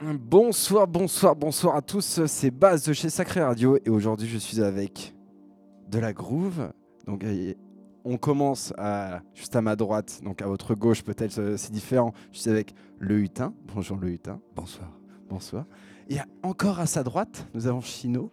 [0.00, 2.26] Bonsoir, bonsoir, bonsoir à tous.
[2.26, 5.14] C'est Baz de chez Sacré Radio et aujourd'hui je suis avec
[5.88, 6.72] de la groove.
[7.06, 7.24] Donc
[8.04, 12.12] on commence à, juste à ma droite, donc à votre gauche peut-être euh, c'est différent.
[12.32, 13.54] Je suis avec le Hutin.
[13.72, 14.40] Bonjour le Hutin.
[14.56, 14.90] Bonsoir.
[15.28, 15.64] Bonsoir.
[16.10, 18.32] Et encore à sa droite, nous avons Chino.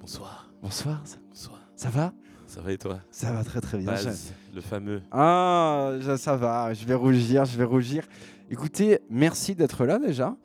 [0.00, 0.50] Bonsoir.
[0.62, 1.02] Bonsoir.
[1.28, 1.60] Bonsoir.
[1.76, 2.12] Ça va?
[2.46, 3.00] Ça va et toi?
[3.10, 3.92] Ça va très très bien.
[3.92, 5.02] Baz, le fameux.
[5.12, 6.72] Ah, ça va.
[6.72, 8.06] Je vais rougir, je vais rougir.
[8.50, 10.36] Écoutez, merci d'être là déjà.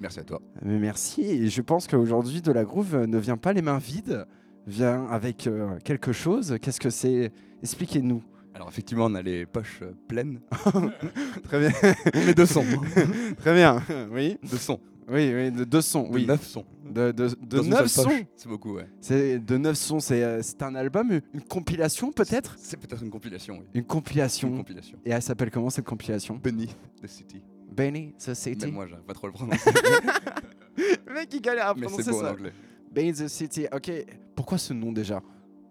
[0.00, 0.40] Merci à toi.
[0.62, 1.22] Mais merci.
[1.22, 4.26] Et je pense qu'aujourd'hui, de la groove ne vient pas les mains vides,
[4.66, 6.56] vient avec euh, quelque chose.
[6.62, 7.32] Qu'est-ce que c'est?
[7.62, 8.22] Expliquez-nous.
[8.54, 10.40] Alors effectivement, on a les poches euh, pleines,
[11.44, 11.70] Très bien.
[12.14, 12.64] mais de sons.
[13.38, 13.82] Très bien.
[14.12, 14.36] Oui.
[14.42, 14.80] de sons.
[15.10, 16.08] Oui, oui, de deux sons.
[16.10, 16.26] De Oui.
[16.26, 16.64] neuf sons.
[16.84, 17.12] De,
[17.62, 18.10] neuf sons.
[18.36, 18.86] C'est beaucoup, ouais.
[19.00, 20.00] C'est de neuf sons.
[20.00, 22.56] C'est euh, c'est un album, une compilation peut-être?
[22.58, 23.66] C'est peut-être une compilation, oui.
[23.74, 24.48] Une compilation.
[24.48, 24.98] Une compilation.
[25.04, 26.38] Et elle s'appelle comment cette compilation?
[26.42, 27.42] Beneath the City.
[27.70, 28.66] Benny the City.
[28.66, 29.70] Même moi, j'arrive pas trop le prononcer.
[31.06, 32.32] Le mec il galère à mais prononcer c'est beau en ça.
[32.32, 32.52] anglais.
[32.90, 33.66] Benny the City.
[33.72, 33.90] Ok.
[34.34, 35.22] Pourquoi ce nom déjà?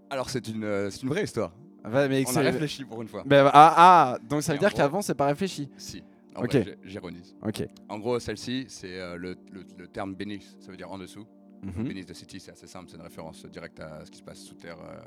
[0.10, 1.54] Alors, c'est une, euh, c'est une vraie histoire.
[1.86, 3.24] Mais On a c'est- réfléchi pour une fois.
[3.30, 5.70] Ah, ah, donc ça veut dire en gros- qu'avant c'est pas réfléchi.
[5.78, 6.04] Si.
[6.36, 6.52] En Ok.
[6.56, 7.36] vrai, j'ai- j'ironise.
[7.42, 7.66] Ok.
[7.90, 11.26] En gros, celle-ci, c'est euh, le, le- le terme beneath, ça veut dire en dessous.
[11.64, 11.88] Mhm.
[11.88, 14.40] Beneath the City, c'est assez simple, c'est une référence directe à ce qui se passe
[14.40, 14.98] sous terre, euh,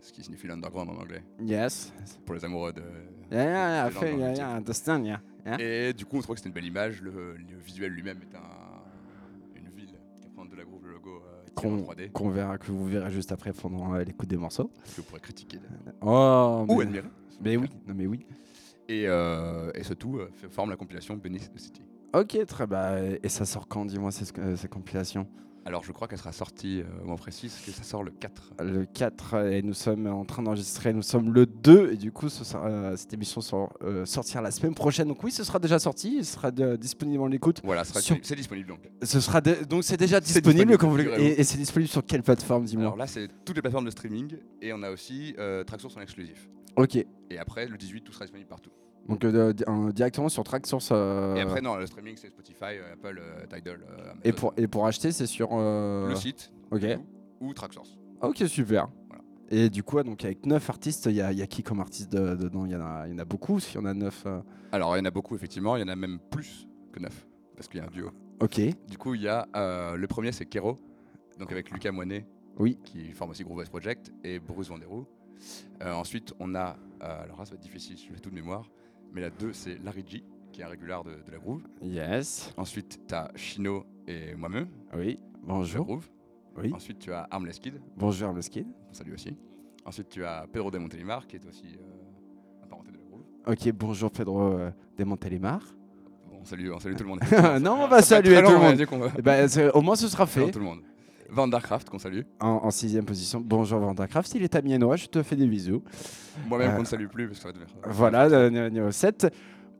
[0.00, 1.92] ce qui signifie l'underground en anglais, Yes.
[2.24, 2.82] pour les amoureux de.
[3.32, 5.20] Yeah, yeah, yeah, I feel- yeah, yeah, I understand, yeah.
[5.46, 5.60] Yeah.
[5.88, 7.00] Et du coup, on trouvait que c'était une belle image.
[7.02, 9.86] Le, le visuel lui-même est un, une ville
[10.20, 12.58] qui représente de la groove, le logo euh, qui est en Qu'on 3D, qu'on verra,
[12.58, 14.68] que vous verrez juste après pendant euh, l'écoute des morceaux.
[14.68, 15.58] que vous pourrez critiquer
[16.02, 17.08] Oh, ou mais, admirer.
[17.40, 18.26] mais oui, non mais oui.
[18.88, 21.82] Et, euh, et ce tout euh, forme la compilation Beneath the City.
[22.14, 23.16] Ok, très bien.
[23.22, 25.26] Et ça sort quand, dis-moi, euh, cette compilation
[25.66, 28.12] Alors, je crois qu'elle sera sortie euh, au moment précis, parce que ça sort le
[28.12, 28.54] 4.
[28.62, 32.12] Le 4, euh, et nous sommes en train d'enregistrer, nous sommes le 2, et du
[32.12, 35.08] coup, ce sera, euh, cette émission sort, euh, sortira la semaine prochaine.
[35.08, 37.60] Donc oui, ce sera déjà sorti, il sera disponible en écoute.
[37.64, 38.78] Voilà, ce sera Sur- disponible- c'est disponible donc.
[39.02, 41.00] Ce sera de- donc c'est déjà disponible, disponible, quand vous.
[41.20, 43.90] Et, et c'est disponible sur quelle plateforme, dis-moi Alors là, c'est toutes les plateformes de
[43.90, 46.48] streaming, et on a aussi euh, Tracksource en exclusif.
[46.76, 48.70] Ok, Et après, le 18, tout sera disponible partout.
[49.08, 50.88] Donc euh, un- directement sur Tracksource.
[50.92, 53.80] euh, Et après, non, le streaming, c'est Spotify, euh, Apple, euh, Tidal,
[54.24, 55.50] et, pour, et pour acheter, c'est sur.
[55.56, 56.84] le site Ok.
[57.40, 57.96] ou Tracksource.
[58.22, 58.88] Ok, super.
[59.08, 59.22] Voilà.
[59.50, 62.34] Et du coup, donc avec 9 artistes, il y, y a qui comme artiste de-
[62.34, 62.64] dedans?
[62.66, 64.26] Il y, en a- y en a beaucoup, s'il y en a 9.
[64.72, 65.76] Alors, il y en a beaucoup, effectivement.
[65.76, 68.10] Il y en a même plus que 9, parce qu'il y a un duo.
[68.40, 69.46] Ok, Du coup, il y a
[69.96, 70.78] le premier, c'est Kero,
[71.38, 72.26] donc avec Lucas Moinet,
[72.58, 72.78] Oui.
[72.84, 75.06] qui forme aussi Groove West Project, et Bruce Vanderoo.
[75.84, 78.68] Ensuite, on a, alors là, ça va être difficile, je fais tout de mémoire,
[79.12, 81.62] mais la 2, c'est Larry G, qui est un régular de, de la Groove.
[81.82, 82.52] yes.
[82.56, 85.84] Ensuite, tu as Chino et moi-même, Oui, de la bonjour.
[85.84, 86.08] Groove.
[86.58, 88.64] Oui, Ensuite, tu as Armless Kid, bonjour, le skin.
[88.90, 89.36] on salue aussi.
[89.84, 93.22] Ensuite, tu as Pedro de Montelimar, qui est aussi euh, un parenté de la Groove.
[93.46, 95.60] Ok, bonjour Pedro euh, Desmontelimar.
[96.32, 97.20] On salue, on salue tout le monde.
[97.60, 99.48] non, on va saluer tout le monde.
[99.48, 100.50] c'est- au moins, ce sera fait.
[100.50, 100.80] tout le monde.
[101.30, 102.22] Vandercraft, qu'on salue.
[102.40, 104.34] En, en sixième position, bonjour Vandercraft.
[104.34, 105.82] Il est amiénois, je te fais des bisous.
[106.48, 109.28] Moi-même, Euh, qu'on ne salue plus, parce que ça va devenir- Voilà, numéro 7.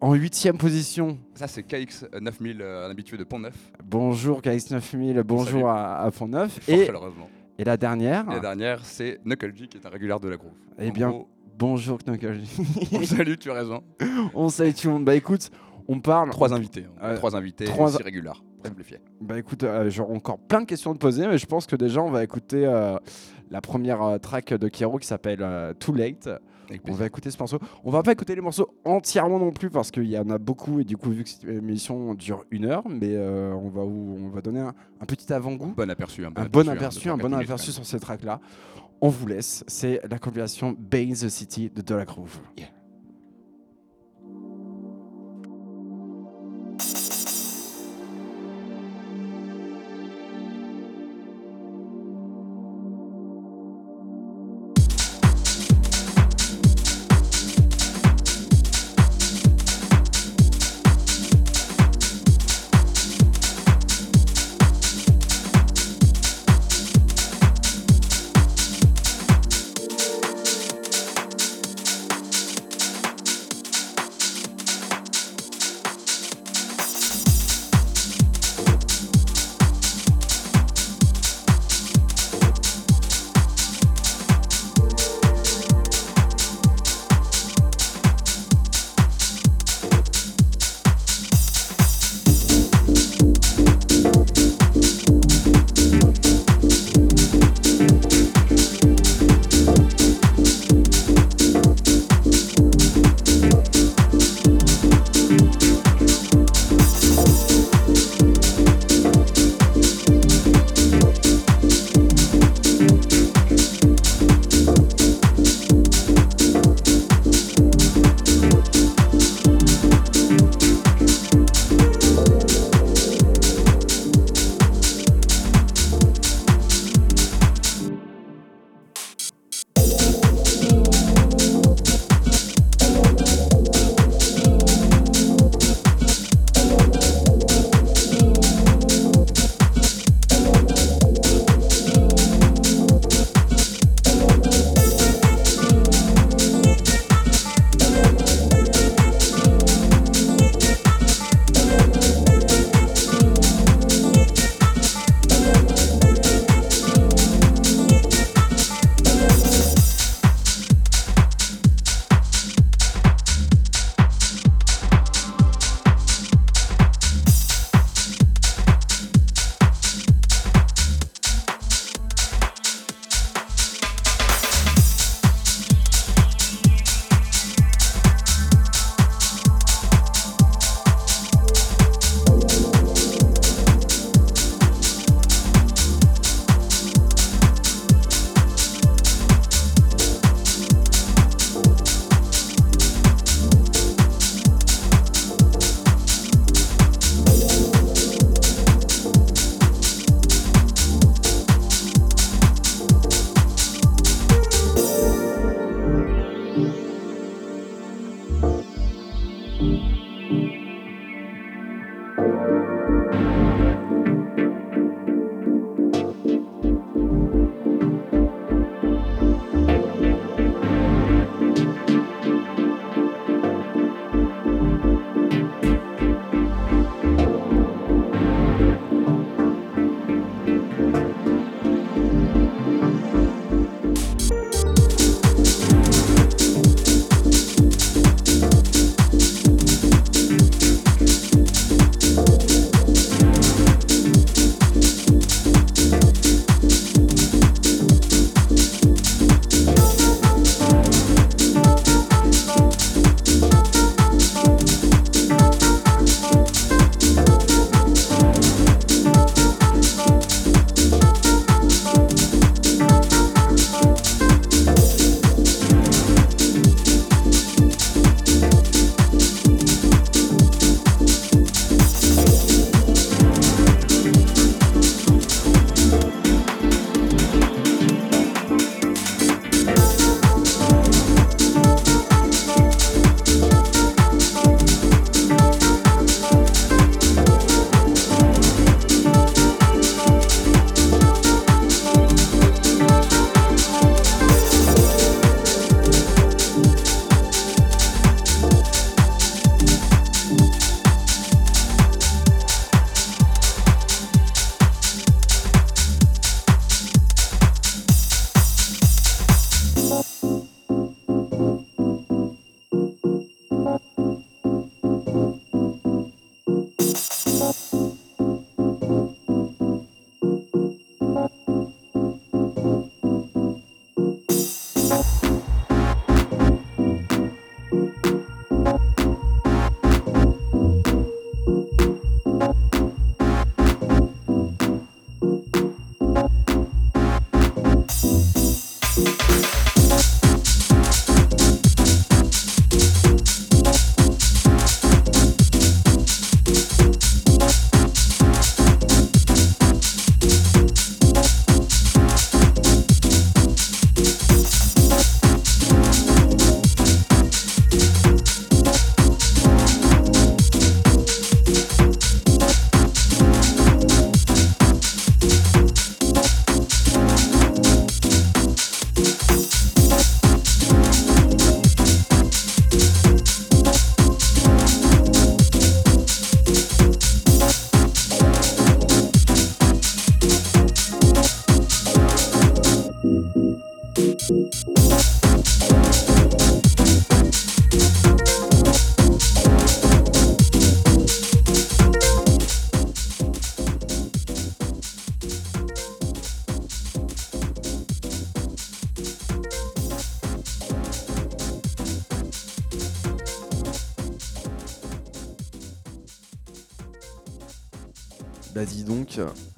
[0.01, 3.55] En huitième position, Ça, c'est KX 9000, euh, un habitué de Pont-Neuf.
[3.83, 6.69] bonjour KX9000, bonjour à, à Pont-Neuf.
[6.69, 7.31] Et, chaleureusement.
[7.59, 10.37] et la dernière, Et la dernière, c'est Knuckle G, qui est un régulier de la
[10.37, 10.53] Groove.
[10.79, 11.29] Eh En bien, gros,
[11.59, 12.41] bonjour Knuckle.
[12.93, 13.83] on salue, tu as raison.
[14.35, 15.05] on salue tout le monde.
[15.07, 15.51] Bah écoute,
[15.89, 16.29] on parle.
[16.29, 16.85] Trois invités.
[17.03, 18.03] Euh, trois invités, trois- six
[18.69, 18.99] simplifier.
[19.21, 21.77] Bah écoute, euh, j'aurai encore plein de questions à te poser, mais je pense que
[21.77, 22.97] déjà on va écouter euh,
[23.51, 26.29] la première euh, track de Kero qui s'appelle euh, Too Late.
[26.89, 27.61] On va écouter ce morceau.
[27.85, 30.81] On va pas écouter les morceaux entièrement non plus parce qu'il y en a beaucoup
[30.81, 34.29] et du coup vu que cette émission dure une heure, mais on va où- on
[34.31, 36.25] va donner un, un petit avant-goût, Bon aperçu.
[36.27, 38.41] Un bon un bon hein, aperçu, de un bon 3-4 aperçu sur ces tracks là.
[39.01, 39.63] On vous laisse.
[39.69, 42.39] C'est la compilation Bane the City de De La Groove.
[42.57, 42.65] Too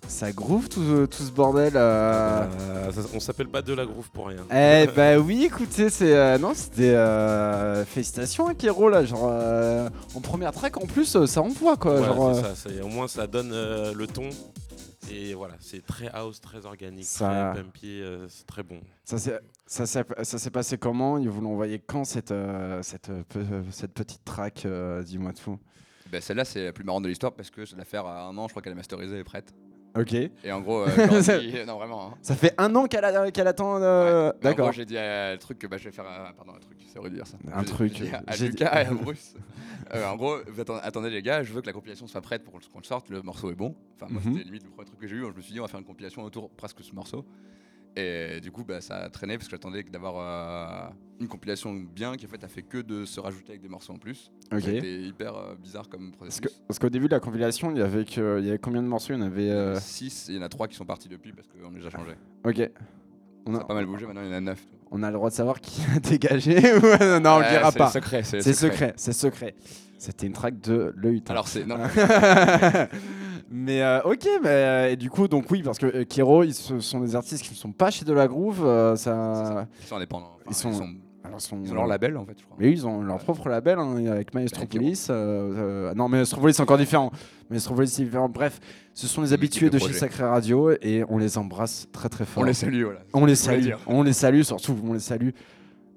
[0.06, 1.72] ça groove tout, tout ce bordel.
[1.76, 2.44] euh.
[2.60, 4.44] Euh, ça- on s'appelle pas de la groove pour rien.
[4.50, 9.88] Eh bah oui, écoutez, c'est euh, non, c'était euh, félicitations à Kero là, genre euh,
[10.14, 12.34] en première track en plus, ça envoie quoi, Ouais, genre.
[12.34, 14.28] ça, au moins ça donne le ton.
[15.10, 18.78] Et voilà, c'est très house, très organique, Ça- très bumpy, euh, c'est très bon.
[19.06, 21.16] Ça s'est passé comment?
[21.16, 24.66] Ils vous l'ont envoyé quand cette euh, cette euh, cette petite track
[25.04, 25.58] Dis-moi tout?
[26.10, 28.24] Ben, Celle-là, c'est la plus marrante de l'histoire parce que je vais la faire à
[28.26, 29.52] un an, je crois qu'elle est masterisée et prête.
[29.98, 30.12] Ok.
[30.12, 32.08] Et en gros, euh, je leur ai dit- non vraiment.
[32.08, 32.14] hein.
[32.22, 33.80] Ça fait un an qu'elle a- qu'elle attend.
[33.82, 34.32] euh, Ouais.
[34.42, 34.72] Mais en D'accord.
[34.72, 36.06] j'ai dit à- le truc que bah, je vais faire.
[36.06, 37.36] à- pardon, un truc, c'est horrible de dire ça.
[37.52, 39.34] Un J'ai- truc, j'ai dit à, j'ai- Lucas et à Bruce.
[39.94, 42.44] euh, en gros, vous atten- attendez les gars, je veux que la compilation soit prête
[42.44, 43.08] pour qu'on le sorte.
[43.08, 43.74] Le morceau est bon.
[43.96, 44.32] Enfin, moi, Mhm.
[44.34, 45.20] c'était limite le premier truc que j'ai eu.
[45.22, 47.24] Je me suis dit, on va faire une compilation autour presque de ce morceau.
[48.00, 50.88] Et du coup, bah, ça a traîné parce que j'attendais d'avoir euh,
[51.20, 53.92] une compilation bien qui en fait a fait que de se rajouter avec des morceaux
[53.92, 54.30] en plus.
[54.52, 54.60] Ok.
[54.62, 56.40] C'était hyper euh, bizarre comme Parce processus.
[56.42, 58.82] que- parce qu'au début de la compilation, il y avait que, il y avait combien
[58.82, 59.14] de morceaux?
[59.14, 59.50] Il y en avait.
[59.50, 61.84] euh, 6 et il y en a 3 qui sont partis depuis parce qu'on les
[61.86, 62.14] a changés.
[62.44, 62.70] Ok.
[63.46, 64.60] On Ça a, pas mal bougé, maintenant il y en a 9.
[64.90, 66.80] on a le droit de savoir qui a dégagé ou-
[67.20, 67.88] Non, on le dira pas.
[67.88, 68.22] C'est secret.
[68.22, 69.54] C'est secret, c'est secret.
[69.98, 71.32] C'était une track de Le Hutin.
[71.32, 71.64] Alors c'est.
[71.66, 71.78] Non,
[73.50, 76.54] mais euh, ok, mais euh, et du coup, donc oui, parce que euh, Kero, ils
[76.54, 78.64] se- sont des artistes qui ne sont pas chez De La Groove.
[78.64, 80.32] euh, ça, Ils sont indépendants.
[80.34, 82.56] Enfin, Ils sont- ils sont- alors, sont- ils ont leur label en fait, je crois.
[82.58, 85.08] Mais oui, ils ont leur propre label hein, avec Maestropolis.
[85.10, 85.14] euh,
[85.90, 87.10] euh, non, Maestropolis c'est encore différent.
[87.50, 88.28] Maestropolis c'est différent.
[88.28, 88.60] Bref,
[88.94, 89.98] ce sont les habitués de chez projet.
[89.98, 92.42] Sacré Radio et on les embrasse très très fort.
[92.42, 93.00] On les salue, voilà.
[93.12, 93.62] On les voulais salue.
[93.62, 93.78] dire.
[93.86, 95.30] On les salue, surtout on les salue.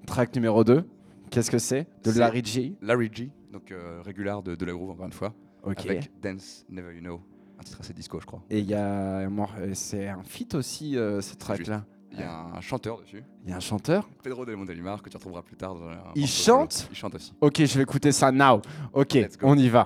[0.05, 0.83] Track numéro 2.
[1.29, 1.87] Qu'est-ce que c'est?
[2.03, 2.75] De C'est- Larry G.
[2.81, 5.85] Larry G, donc euh, régular de, de la groove encore une fois, Ok.
[5.85, 7.21] avec Dance Never You Know,
[7.61, 8.41] un titre assez disco je crois.
[8.49, 9.27] Et il y a
[9.73, 11.85] c'est un feat aussi euh, cette track là.
[12.13, 14.09] Il y a un chanteur dessus, Il y a un chanteur.
[14.21, 16.89] Pedro de Montelimar, que tu retrouveras plus tard dans un Il chante.
[16.91, 17.31] Il chante aussi.
[17.39, 18.61] Ok, je vais écouter ça now.
[18.91, 19.85] Ok, on y va.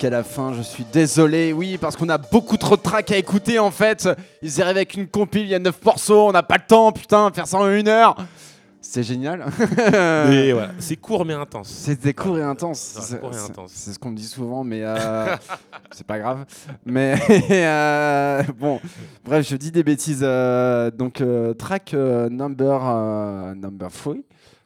[0.00, 1.52] Jusqu'à la fin, je suis désolé.
[1.52, 4.08] Oui, parce qu'on a beaucoup trop de tracks à écouter en fait.
[4.40, 6.90] Ils arrivent avec une compile, il y a 9 morceaux, on n'a pas le temps,
[6.90, 8.16] putain, faire ça en une heure.
[8.80, 9.44] C'est génial.
[9.78, 11.68] Voilà, c'est court mais intense.
[11.68, 12.94] C'était court et intense.
[12.96, 13.72] Ouais, C'est- court et c'est- intense.
[13.74, 15.36] C'est ce qu'on me dit souvent, mais euh,
[15.90, 16.46] c'est pas grave.
[16.86, 17.14] Mais
[17.50, 18.80] euh, bon,
[19.22, 20.20] bref, je dis des bêtises.
[20.22, 21.22] euh, donc,
[21.58, 22.80] track number
[23.54, 23.88] number.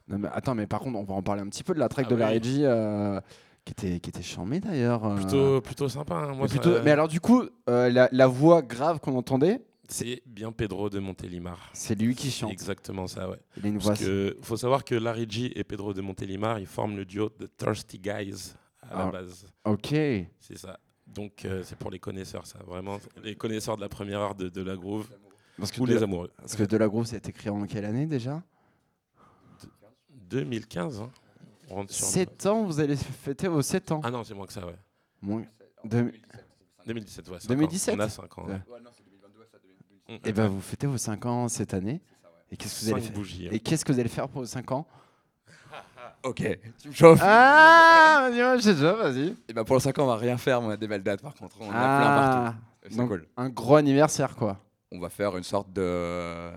[0.06, 2.06] Number- Attends, mais par contre, on va en parler un petit peu de la track
[2.08, 2.20] Ah de oui.
[2.20, 3.20] la euh,
[3.64, 5.04] qui était qui était charmée d'ailleurs.
[5.04, 5.16] euh.
[5.16, 6.14] Plutôt, plutôt sympa.
[6.14, 6.34] hein.
[6.34, 10.52] Moi, mais, ça- alors, du coup, euh, la, la voix grave qu'on entendait, c'est bien
[10.52, 11.70] Pedro de Montélimar.
[11.74, 12.50] c'est lui qui chante.
[12.52, 13.38] exactement ça, ouais.
[13.56, 13.92] Il a une voix.
[13.92, 17.28] Parce que faut savoir que Larry G et Pedro de Montélimar, ils forment le duo
[17.28, 19.04] The Thirsty Guys à Ah.
[19.06, 19.46] la base.
[19.64, 19.88] Ok.
[20.40, 20.78] C'est ça.
[21.06, 22.58] Donc euh, c'est pour les connaisseurs, ça.
[22.66, 25.06] Vraiment, les connaisseurs de la première heure de, de la groove
[25.58, 26.30] Parce que, ou de, les amoureux.
[26.38, 28.42] parce que de la groove, c'est écrit en quelle année déjà?
[30.30, 31.10] 2015, hein.
[31.70, 34.00] On rentre sur- 7 ans, vous allez fêter vos 7 ans.
[34.04, 34.76] Ah non, c'est moins que ça, ouais.
[35.22, 35.44] Moins-
[35.84, 36.12] Deux-
[36.86, 37.40] 2017, ouais.
[37.40, 37.54] cinq ans.
[37.54, 37.94] 2017?
[37.96, 38.44] On a 5 ans.
[38.46, 38.52] Ouais.
[38.52, 38.80] ouais.
[40.08, 40.18] Mm.
[40.28, 42.02] Et ben vous fêtez vos 5 ans cette année.
[42.50, 43.46] Et qu'est-ce que vous allez faire bougies.
[43.48, 43.50] hein.
[43.52, 44.86] Et qu'est-ce que vous allez faire pour vos 5 ans?
[46.22, 46.42] Ok,
[46.80, 47.20] tu me chauffes.
[47.22, 49.34] Ah, vas-y, j'ai déjà, vas-y.
[49.48, 51.02] Et bah pour le 5 ans, on va rien faire, mais on a des belles
[51.02, 51.56] dates par contre.
[51.60, 52.58] On en a plein partout.
[52.82, 53.26] Ah, C'est donc cool.
[53.36, 54.58] un gros anniversaire quoi.
[54.92, 56.50] On va faire une sorte de.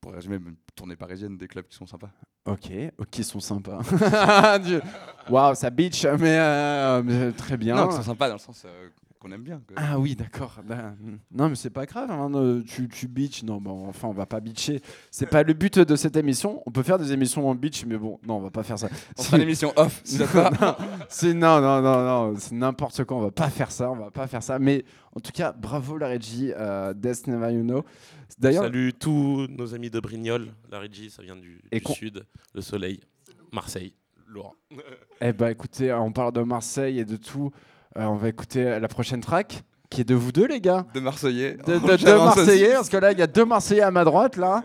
[0.00, 2.10] Pour résumer, une tournée parisienne des clubs qui sont sympas.
[2.44, 2.70] Ok,
[3.18, 3.80] ils sont sympas.
[5.30, 7.74] Waouh, ça bitch, mais, euh, mais très bien.
[7.74, 8.88] Non, qui sont sympas dans le sens euh,
[9.26, 9.60] qu'on aime bien.
[9.76, 10.60] Ah oui, d'accord.
[10.64, 10.96] Ben,
[11.32, 12.10] non, mais c'est pas grave.
[12.10, 13.42] hein, euh, tu, tu bitch.
[13.42, 14.80] Non, bon, enfin, on va pas bitcher.
[15.10, 16.62] C'est pas le but de cette émission.
[16.66, 18.88] On peut faire des émissions en bitch, mais bon, non, on va pas faire ça.
[19.18, 20.00] On fera l'émission off.
[20.04, 20.18] si
[21.08, 23.16] c'est non, non, non, non, c'est n'importe quoi.
[23.16, 24.58] On va pas faire ça, on va pas faire ça.
[24.58, 24.84] Mais
[25.14, 27.84] en tout cas, bravo la régie, euh, Death Never You Know.
[28.38, 30.48] D'ailleurs, Salut tous nos amis de Brignoles.
[30.70, 33.00] Larry G, ça vient du, Et du con- sud, le soleil,
[33.52, 33.94] Marseille,
[34.26, 34.54] Laurent.
[35.20, 37.50] eh ben, écoutez, on parle de Marseille et de tout.
[37.96, 40.86] Euh, on va écouter la prochaine track, qui est de vous deux, les gars.
[40.94, 41.54] De Marseillais.
[41.66, 42.16] De, de-.
[42.24, 44.62] Marseillais, parce que là, il y a deux Marseillais à ma droite, là.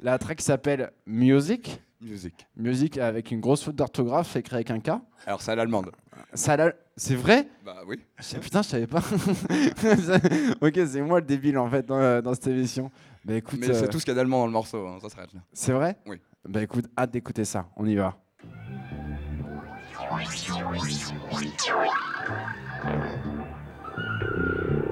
[0.00, 1.80] La track s'appelle Music.
[2.02, 2.46] Musique.
[2.56, 4.90] Music avec une grosse faute d'orthographe, écrit avec un K.
[5.26, 5.90] Alors c'est à l'allemande.
[6.34, 7.48] C'est vrai?
[7.64, 7.98] Bah oui.
[8.18, 8.98] Je- Putain, je savais pas.
[10.60, 12.90] ok, c'est moi le débile en fait dans, dans cette émission.
[13.24, 14.98] Bah écoute, Mais euh, c'est tout ce qu'il y a d'allemand dans le morceau, hein,
[15.00, 15.40] ça s'arrête là.
[15.54, 15.96] c'est vrai?
[16.06, 16.20] Oui.
[16.46, 17.66] Bah écoute, hâte d'écouter ça.
[17.76, 18.18] On y va.
[22.84, 24.83] Thank you.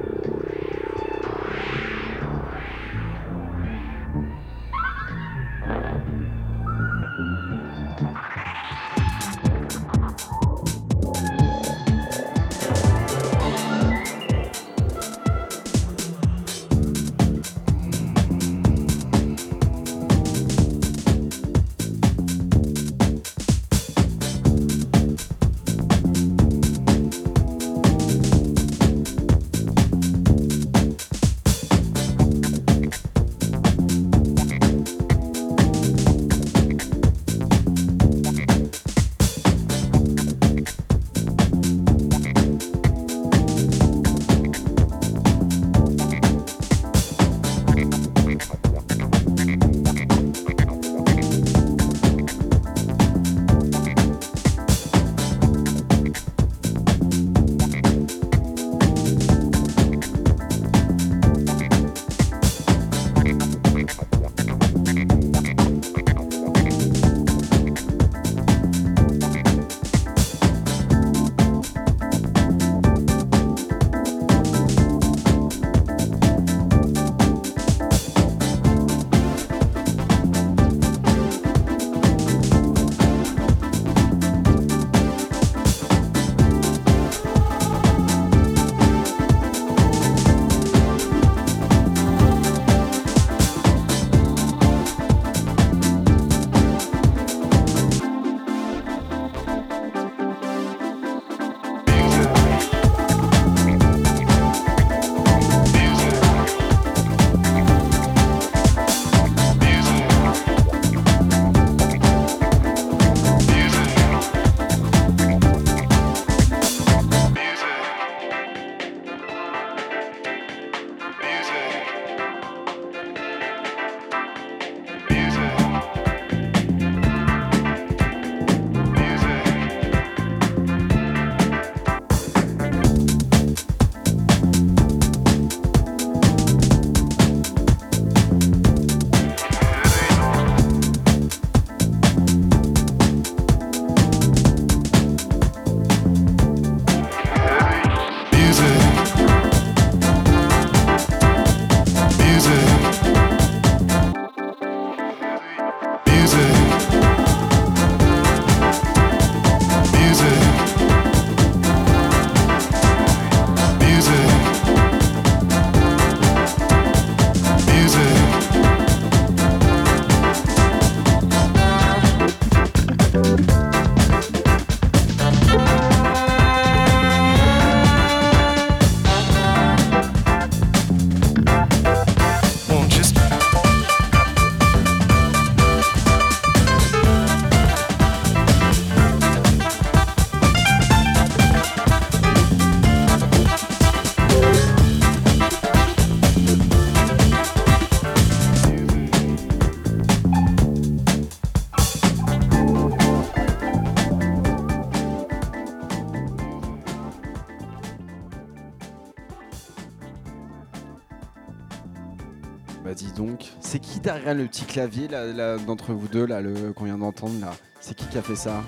[214.34, 217.94] Le petit clavier là, là, d'entre vous deux là, le qu'on vient d'entendre là C'est
[217.94, 218.62] qui qui a fait ça?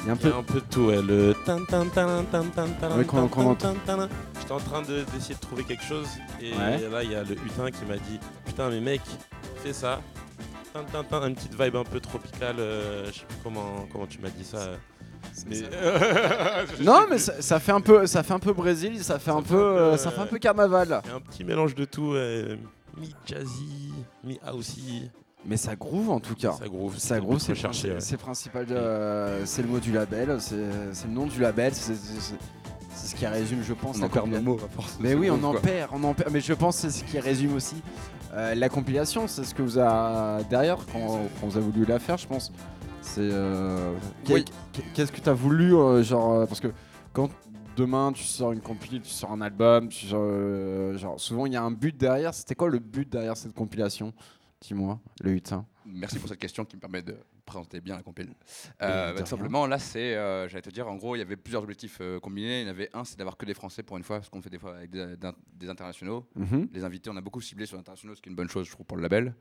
[0.00, 0.32] Il y a un y peu.
[0.32, 1.00] a un peu de tout, ouais.
[1.00, 4.08] Le tan tan tan tan tan tan.
[4.40, 6.08] J'étais en train de- d'essayer de trouver quelque chose
[6.40, 6.88] et Ouais.
[6.90, 9.00] là il y a le hutin qui m'a dit Putain, mais mec,
[9.62, 10.00] fais ça.
[10.74, 12.56] Tan, tan, tan, une petite vibe un peu tropicale.
[12.58, 14.56] euh, je sais plus comment, comment tu m'as dit ça.
[14.58, 14.76] euh,
[15.46, 15.56] Mais...
[16.84, 19.42] Non mais ça, ça fait un peu, ça fait un peu Brésil, ça fait un
[19.42, 21.00] peu, euh, ça fait un peu carnaval.
[21.04, 22.14] Il y a un petit mélange de tout.
[22.98, 23.92] Mi-jazzy,
[24.24, 25.10] mi-housey.
[25.44, 26.52] Mais ça groove en tout cas.
[26.52, 26.96] Ça groove.
[26.98, 30.54] Ça c'est groove, le c'est c'est- principal, de- euh, c'est le mot du label, c'est
[30.56, 33.98] le nom du label, c'est ce qui résume, je pense.
[33.98, 34.98] On en perd nos mots à force.
[35.00, 36.30] Mais oui, on en perd, on en perd.
[36.32, 37.76] Mais je pense que c'est ce qui résume aussi
[38.34, 39.26] euh, la compilation.
[39.26, 42.52] C'est ce que vous a derrière quand, quand vous avez voulu la faire, je pense.
[43.00, 43.94] C'est euh,
[44.30, 44.44] Oui.
[44.94, 46.68] qu'est-ce que tu as voulu, euh, genre parce que
[47.12, 47.28] quand
[47.76, 51.52] demain tu sors une compilation, tu sors un album, tu sors, euh, genre souvent il
[51.52, 52.34] y a un but derrière.
[52.34, 54.12] C'était quoi le but derrière cette compilation
[54.60, 55.66] Dis-moi, le hutin.
[55.84, 58.32] Merci pour cette question qui me permet de présenter bien la compile.
[58.80, 61.62] Euh, bah, simplement, là, c'est, euh, j'allais te dire, en gros, il y avait plusieurs
[61.62, 62.60] objectifs euh, combinés.
[62.60, 64.40] Il y en avait un, c'est d'avoir que des Français pour une fois, parce qu'on
[64.40, 66.26] fait des fois avec des, internationaux.
[66.36, 66.68] Mhm.
[66.72, 68.72] Les invités, on a beaucoup ciblé sur l'international, ce qui est une bonne chose, je
[68.72, 69.34] trouve, pour le label.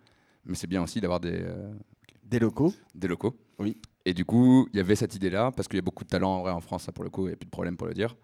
[0.46, 1.46] Mais c'est bien aussi d'avoir des,
[2.24, 2.74] Des locaux.
[2.96, 3.36] des locaux.
[3.60, 3.78] Oui.
[4.06, 6.36] Et du coup, il y avait cette idée-là, parce qu'il y a beaucoup de talent
[6.38, 7.88] en vrai en France, ça pour le coup, il n'y a plus de problème pour
[7.88, 8.16] le dire.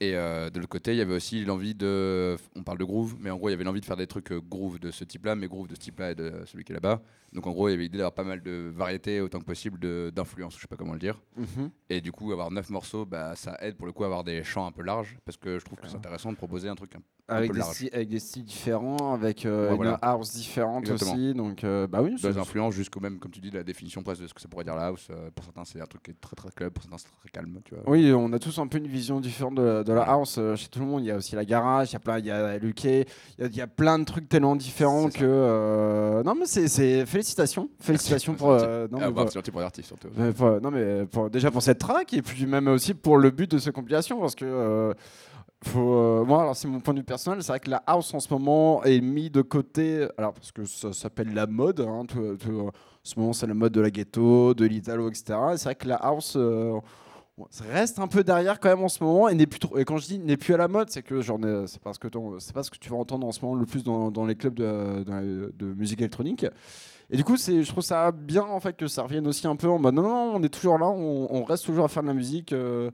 [0.00, 2.36] Et euh, de l'autre côté, il y avait aussi l'envie de.
[2.56, 4.32] On parle de groove, mais en gros, il y avait l'envie de faire des trucs
[4.32, 6.74] euh, groove de ce type-là, mais groove de ce type-là et de celui qui est
[6.74, 7.00] là-bas.
[7.32, 9.78] Donc en gros, il y avait l'idée d'avoir pas mal de variétés, autant que possible,
[10.12, 11.20] d'influences, je sais pas comment le dire.
[11.36, 11.70] Mhm.
[11.90, 14.44] Et du coup, avoir neuf morceaux, bah, ça aide pour le coup à avoir des
[14.44, 16.94] chants un peu larges, parce que je trouve que c'est intéressant de proposer un truc
[16.94, 17.74] un Un Avec peu des, large.
[17.74, 19.98] styles, avec des styles différents, avec euh, Ouais, une voilà.
[20.00, 21.12] house différente Exactement.
[21.14, 21.34] aussi.
[21.34, 24.28] Donc, euh, bah oui, des influences jusqu'au même, comme tu dis, la définition presque de
[24.28, 25.08] ce que ça pourrait dire la house.
[25.34, 27.60] Pour certains, c'est un truc qui est très très club, pour certains, c'est très calme,
[27.64, 27.82] tu vois.
[27.90, 30.66] Oui, on a tous un peu une vision différente de, de la house euh, chez
[30.68, 31.02] tout le monde.
[31.02, 32.98] Il y a aussi la garage, il y a plein, il y a il y
[33.42, 35.20] a, il y a plein de trucs tellement différents que.
[35.22, 38.50] euh, non, mais c'est- félicitations, félicitations pour.
[38.50, 40.08] euh, non, mais pour- c'est gentil pour les artistes surtout.
[40.16, 43.30] mais pour- non, mais pour- déjà pour cette track et puis même aussi pour le
[43.30, 44.44] but de cette compilation parce que.
[44.44, 44.94] euh,
[45.66, 48.12] faut, euh, moi, alors c'est mon point de vue personnel, c'est vrai que la house
[48.12, 52.04] en ce moment est mis de côté, alors parce que ça s'appelle la mode, hein,
[52.06, 52.70] tout- tout- en
[53.02, 55.24] ce moment c'est la mode de la ghetto, de l'italo, etc.
[55.54, 56.78] Et c'est vrai que la house euh,
[57.50, 59.76] ça reste un peu derrière quand même en ce moment et n'est plus trop.
[59.78, 62.08] Et quand je dis n'est plus à la mode, c'est que ai- c'est parce que
[62.38, 64.36] c'est pas ce que tu vas entendre en ce moment le plus dans, dans les
[64.36, 66.46] clubs de, de- de musique électronique.
[67.10, 69.56] Et du coup, c'est, je trouve ça bien en fait que ça revienne aussi un
[69.56, 72.02] peu en mode non, non, on est toujours là, on, on reste toujours à faire
[72.02, 72.90] de la musique, euh,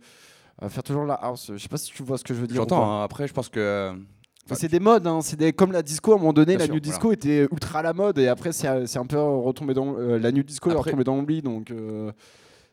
[0.61, 1.50] à faire toujours la house.
[1.55, 2.57] Je sais pas si tu vois ce que je veux dire.
[2.57, 3.92] J'entends, hein, après, je pense que.
[4.48, 6.59] Mais c'est des modes, hein, c'est des, comme la disco à un moment donné, Bien
[6.59, 9.74] la sûr, new disco était ultra à la mode et après c'est, un peu retombé
[9.74, 11.70] dans euh, la new disco est retombée dans l'oubli donc.
[11.70, 12.11] euh,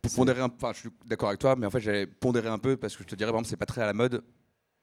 [0.07, 2.59] Pour pondérer un enfin, je suis d'accord avec toi, mais en fait, j'allais pondérer un
[2.59, 4.23] peu parce que je te dirais, par exemple, c'est pas très à la mode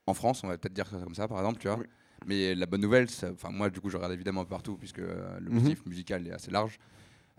[0.07, 1.79] en France, on va peut-être dire ça comme ça, par exemple, tu vois.
[1.79, 1.87] Oui.
[2.27, 4.99] Mais la bonne nouvelle, enfin, moi, du coup, je regarde évidemment un peu partout puisque
[5.01, 5.63] euh, le Mhm.
[5.63, 6.79] motif musical est assez large.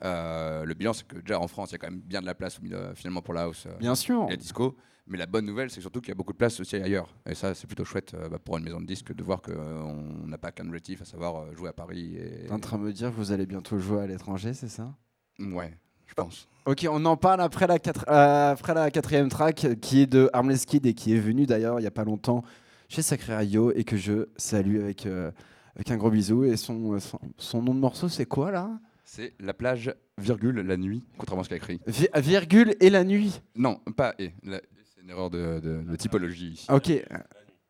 [0.03, 2.25] Euh, le bilan, c'est que déjà en France, il y a quand même bien de
[2.25, 4.25] la place milieu, finalement pour la house euh, Bien sûr.
[4.27, 4.75] et la disco.
[5.07, 7.15] Mais la bonne nouvelle, c'est surtout qu'il y a beaucoup de place aussi ailleurs.
[7.27, 10.01] Et ça, c'est plutôt chouette euh, bah, pour une maison de disques de voir qu'on
[10.25, 12.15] n'a pas qu'un objectif, à savoir euh, jouer à Paris.
[12.17, 12.47] Et...
[12.47, 14.95] T'es en train de me dire que vous allez bientôt jouer à l'étranger, c'est ça?
[15.39, 15.77] Ouais,
[16.15, 16.47] pense.
[16.65, 20.07] Ok, on en parle après la, quatre- euh, après la quatrième track euh, qui est
[20.07, 22.43] de Armless Kid et qui est venu d'ailleurs il n'y a pas longtemps
[22.89, 25.31] chez Sacré Radio et que je salue avec, euh,
[25.75, 26.43] avec un gros bisou.
[26.43, 28.71] Et son, son, son nom de morceau, c'est quoi là?
[29.03, 31.79] C'est la plage, virgule, la nuit, contrairement à ce qu'il a écrit.
[31.85, 33.41] Vi- Virgule et la nuit.
[33.55, 34.33] Non, pas et.
[34.43, 36.67] C'est une erreur de, de- de typologie ici.
[36.71, 36.91] Ok,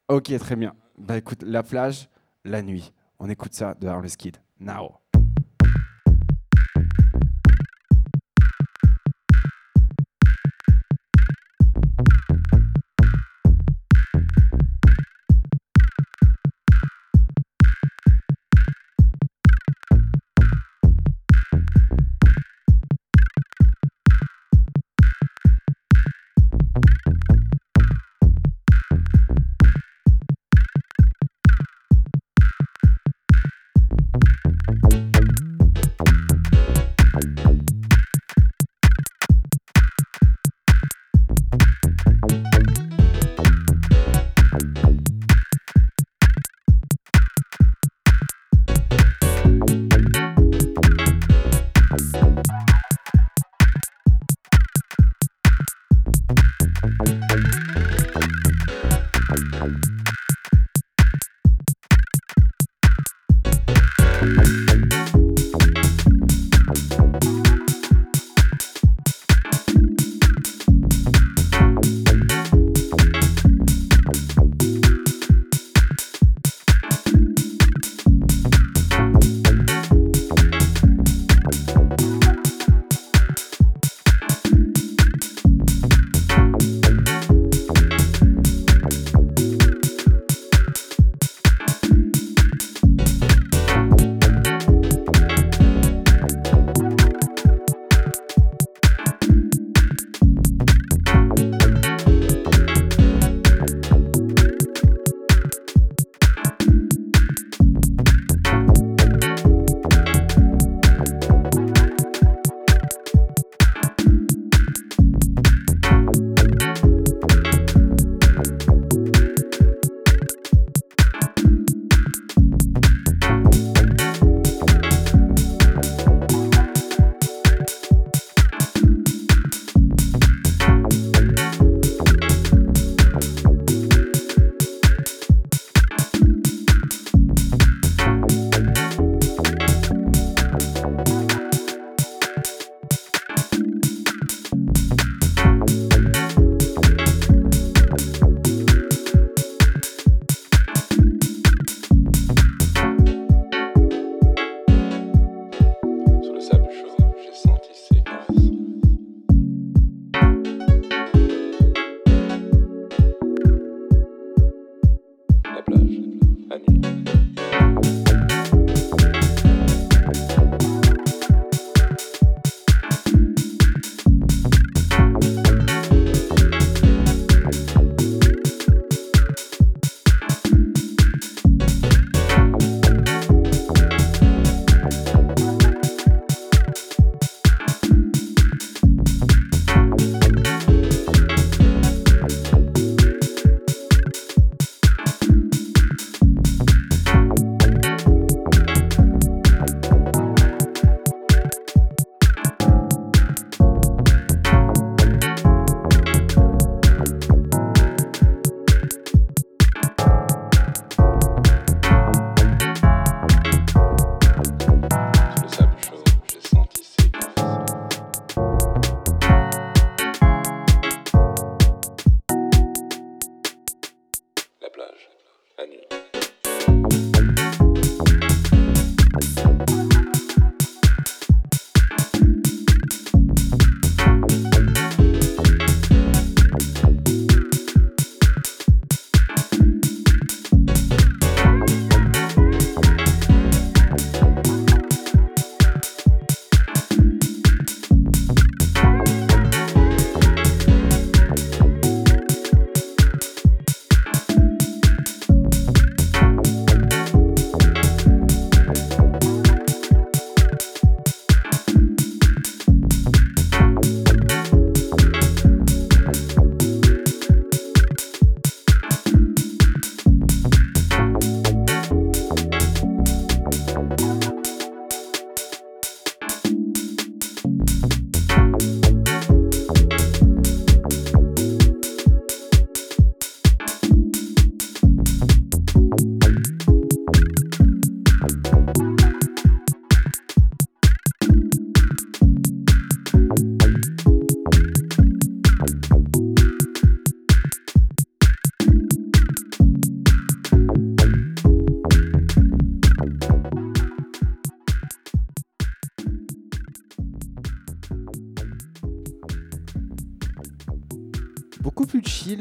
[0.08, 0.73] ok, très bien.
[0.97, 2.08] Bah écoute, la plage,
[2.45, 2.93] la nuit.
[3.19, 4.38] On écoute ça de Armless Kid.
[4.62, 4.93] Now.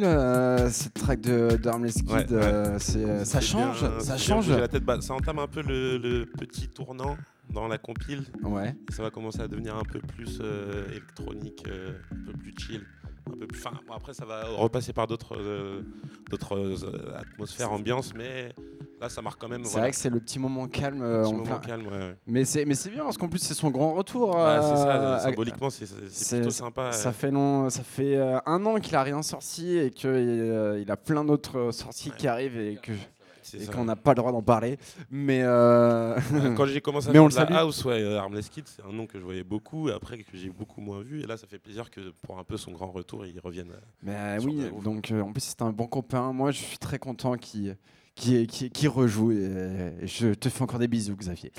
[0.05, 2.11] Euh, cette track de, de Harmless Kid.
[2.13, 4.49] Ouais, euh, c'est, euh, ça change, bien- ça change.
[4.51, 4.85] la tête.
[4.85, 7.17] Bah, ça entame un peu le, le petit tournant
[7.51, 8.25] dans la compile.
[8.43, 8.75] Ouais.
[8.89, 12.55] Et ça va commencer à devenir un peu plus euh, électronique, euh, un peu plus
[12.59, 12.87] chill.
[13.27, 13.59] Un peu plus...
[13.59, 15.83] Enfin, bon, après, ça va repasser par d'autres euh,
[16.31, 18.51] d'autres atmosphères, ambiances, mais
[19.01, 19.65] là, ça marque quand même.
[19.65, 20.99] C'est voilà, vrai que c'est le petit moment calme.
[20.99, 21.87] petit moment plein- calme.
[21.87, 22.17] ouais, ouais.
[22.27, 24.35] Mais c'est bien parce qu'en plus c'est son grand retour.
[24.35, 26.93] Ouais, c'est ça, symboliquement, c'est plutôt sympa.
[26.93, 30.97] Ça fait long, ça fait un an qu'il a rien sorti et qu'il il a
[30.97, 32.93] plein d'autres sorties qui arrivent et que
[33.57, 33.73] et ça.
[33.73, 34.79] qu'on n'a pas le droit d'en parler.
[35.11, 37.67] Mais euh, Ouais, Quand j'ai commencé à Mais on faire le de la salue.
[37.69, 40.37] house, ouais, euh, Armless Kid, c'est un nom que je voyais beaucoup, et après que
[40.37, 41.23] j'ai beaucoup moins vu.
[41.23, 43.71] Et là, ça fait plaisir que pour un peu son grand retour, il revienne.
[43.73, 46.33] euh, Mais euh, Sur oui, donc euh, en plus c'est un bon copain.
[46.33, 47.77] Moi je suis très content qu'il
[48.15, 51.51] qui, qui, qui rejoue et, et je te fais encore des bisous Xavier.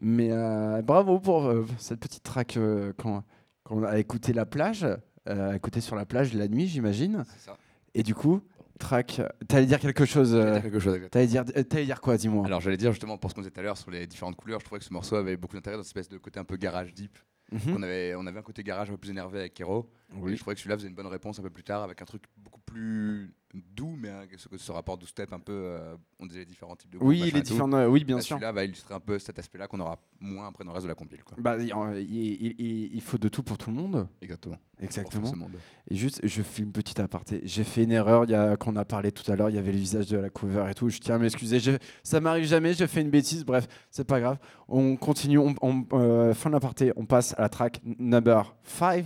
[0.00, 3.22] Mais euh, bravo pour euh, cette petite track euh, quand,
[3.62, 4.84] quand on a écouté la plage,
[5.28, 7.24] euh, écouté sur la plage la nuit j'imagine.
[7.38, 7.56] C'est ça.
[7.94, 8.40] Et du coup,
[8.80, 11.10] track, t'allais dire quelque chose euh, dire quelque chose, exactement.
[11.10, 13.60] T'allais dire, t'allais dire quoi, dis-moi Alors j'allais dire justement pour ce qu'on disait tout
[13.60, 15.82] à l'heure sur les différentes couleurs, je trouvais que ce morceau avait beaucoup d'intérêt dans
[15.82, 17.16] cette espèce de côté un peu garage deep.
[17.52, 17.74] Mhm.
[17.76, 19.90] On, avait, on avait un côté garage un peu plus énervé avec Kero.
[20.12, 22.04] Et je trouvais que celui-là faisait une bonne réponse un peu plus tard avec un
[22.04, 26.26] truc beaucoup plus doux, mais hein, ce, ce rapport do step un peu, euh, on
[26.26, 28.36] disait les différents types de groupes, Oui, les différents, euh, oui, bien Là, sûr.
[28.36, 30.88] Celui-là va illustrer un peu cet aspect-là qu'on aura moins après dans le reste de
[30.88, 31.24] la compile.
[31.24, 31.36] Quoi.
[31.40, 31.66] Bah, il,
[31.98, 34.06] il- il- il faut de tout pour tout le monde.
[34.22, 34.56] Exactement.
[34.80, 35.34] Exactement.
[35.34, 35.50] monde.
[35.90, 37.40] Et juste, je fais une petite aparté.
[37.44, 39.50] J'ai fait une erreur il y a, qu'on a parlé tout à l'heure.
[39.50, 40.88] Il y avait le visage de la cover et tout.
[40.88, 41.58] Je tiens à m'excuser.
[41.60, 42.72] Je- Ça m'arrive jamais.
[42.74, 43.44] J'ai fait une bêtise.
[43.44, 44.38] Bref, c'est pas grave.
[44.68, 45.38] On continue.
[45.38, 46.92] On, on- euh, fin de l'aparté.
[46.96, 49.04] On passe à la track number 5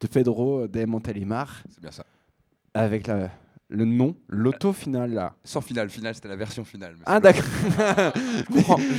[0.00, 2.04] de Pedro de Montelimar C'est bien ça.
[2.74, 3.30] avec la-
[3.72, 5.34] le nom, l'auto final là.
[5.44, 6.94] Sans finale, finale c'était la version finale.
[7.06, 7.44] Ah d'accord.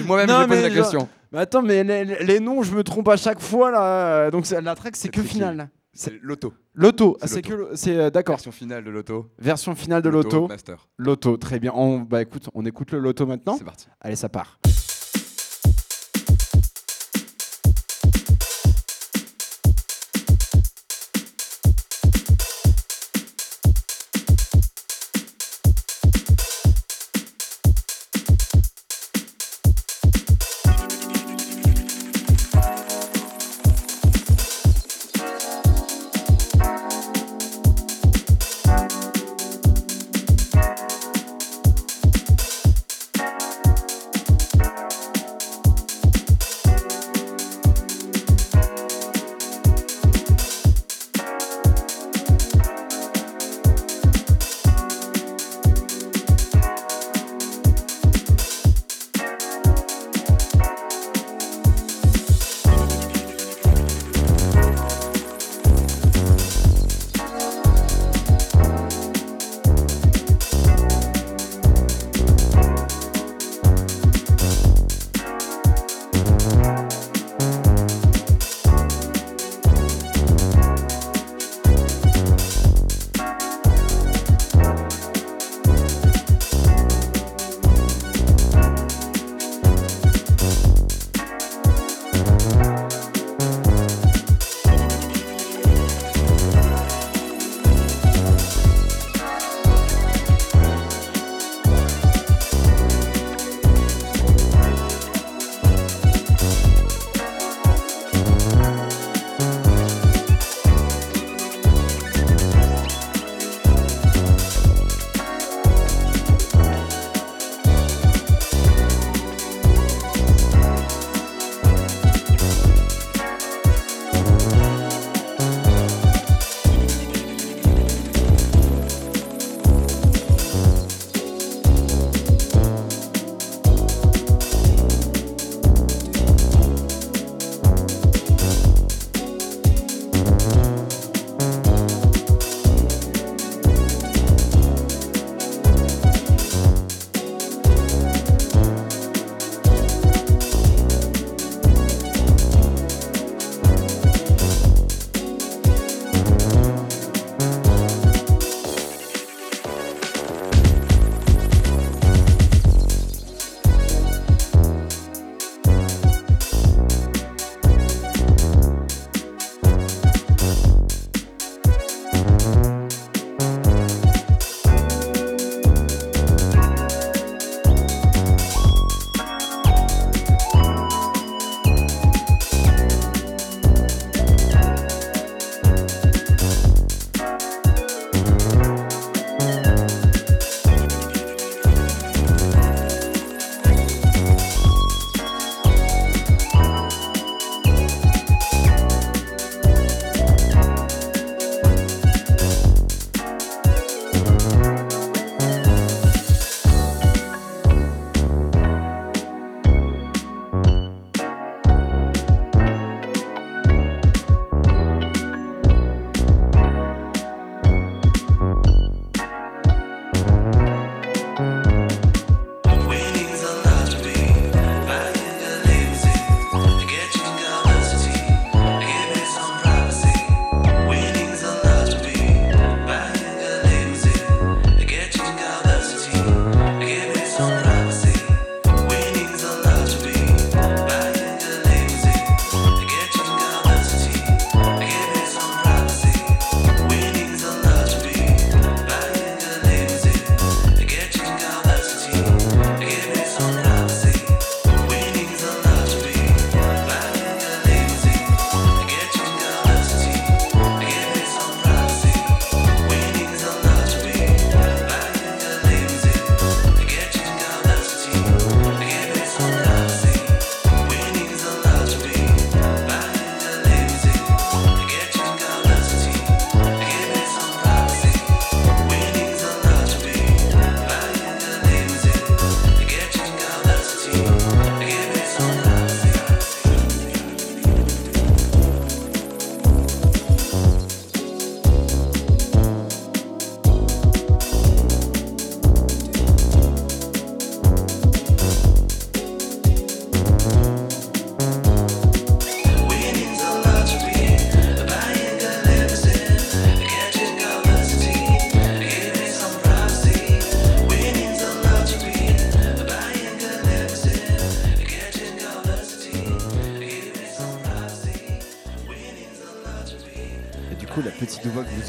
[0.05, 1.09] Moi-même posé mais la genre- question.
[1.31, 4.31] Mais attends, mais les, les noms, je me trompe à chaque fois là.
[4.31, 5.35] Donc la track, c'est que tricky.
[5.35, 5.57] final.
[5.57, 5.67] là.
[5.95, 6.53] C'est l'auto.
[6.73, 7.17] L'auto.
[7.23, 8.35] C'est que c'est euh, d'accord.
[8.37, 9.29] Version finale de l'auto.
[9.37, 10.47] Version finale de l'auto.
[10.47, 10.87] Master.
[10.97, 11.71] L'auto, très bien.
[11.75, 13.55] On, bah écoute, on écoute le loto maintenant.
[13.57, 13.87] C'est parti.
[14.01, 14.59] Allez, ça part.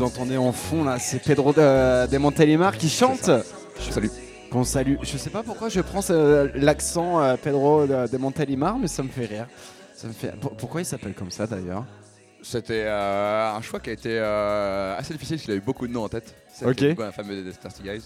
[0.05, 2.19] Entendez en fond là, c'est Pedro de, de
[2.77, 3.31] qui chante.
[3.91, 4.11] Salut.
[4.51, 4.95] Qu'on salue.
[5.03, 8.17] Je sais pas pourquoi je prends ce- l'accent euh, Pedro de, de
[8.81, 9.47] mais ça me fait rire.
[9.97, 10.33] Ça me fait...
[10.39, 11.85] Pour- Pourquoi il s'appelle comme ça d'ailleurs?
[12.43, 15.87] C'était euh, un choix qui a été euh, assez difficile, parce qu'il a eu beaucoup
[15.87, 16.35] de noms en tête.
[16.53, 16.85] C'est Ok.
[17.01, 17.53] un fameux des
[17.83, 18.03] Guys.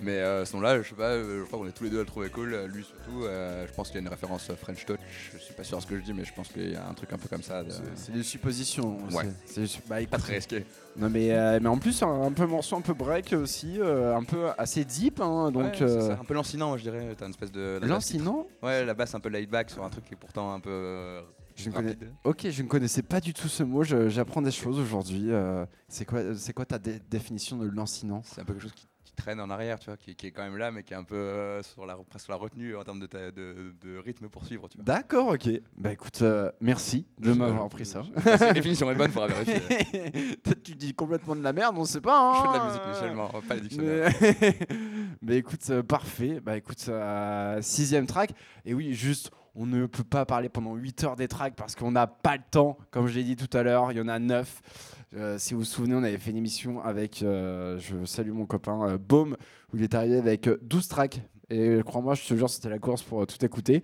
[0.00, 1.96] Mais euh, ce nom-là, je sais pas, euh, je crois qu'on est tous les deux
[1.96, 3.24] à le trouver cool, lui surtout.
[3.24, 4.98] euh, je pense qu'il y a une référence euh, French Touch,
[5.32, 6.88] je suis pas sûr de ce que je dis, mais je pense qu'il y a
[6.88, 7.64] un truc un peu comme ça.
[7.64, 8.96] de- C'est- des suppositions.
[9.12, 9.24] Ouais.
[9.46, 10.64] c'est- bah, Pas très risqué.
[10.96, 14.22] Non mais, euh, mais en plus un, un peu morceau un peu break aussi, un
[14.24, 17.14] peu assez deep hein, donc Ouais, c'est ça, un peu lancinant, je dirais.
[17.16, 17.80] T'as une espèce de.
[17.82, 18.46] lancinant?
[18.62, 21.20] Ouais, la basse un peu laid back sur un truc qui est pourtant un peu.
[21.56, 22.12] Je ne connais- rapide.
[22.22, 23.82] Ok, je ne connaissais pas du tout ce mot.
[23.82, 25.32] J'apprends des choses aujourd'hui.
[25.32, 28.22] euh, c'est quoi, c'est quoi ta dé- définition de lancinant?
[28.24, 28.86] C'est un peu quelque chose qui
[29.18, 31.04] traîne en arrière, tu vois, qui, qui est quand même là, mais qui est un
[31.04, 34.44] peu euh, sur, la, sur la retenue en termes de, ta- de, de rythme pour
[34.46, 34.84] suivre, tu vois.
[34.84, 35.48] D'accord, ok.
[35.76, 38.02] Bah écoute, euh, merci de m'avoir appris ça.
[38.24, 39.60] la définition est bonne, faudra vérifier.
[40.42, 42.32] Peut-être tu dis complètement de la merde, on sait pas.
[42.34, 42.58] Je fais de hein.
[42.58, 44.10] la musique mutuellement, pas les dictionnaires.
[44.20, 44.58] Mais,
[45.22, 46.40] mais écoute, euh, parfait.
[46.40, 48.30] Bah écoute, euh, sixième track.
[48.64, 51.90] Et oui, juste, on ne peut pas parler pendant 8 heures des tracks parce qu'on
[51.92, 52.78] n'a pas le temps.
[52.90, 54.62] Comme je l'ai dit tout à l'heure, il y en a 9.
[55.38, 58.88] si vous vous souvenez, on avait fait une émission avec, euh, je salue mon copain
[58.88, 59.36] euh, Baume,
[59.72, 61.20] où il est arrivé avec euh, 12 tracks.
[61.50, 63.82] Et crois-moi, je te jure, c'était la course pour euh, tout écouter.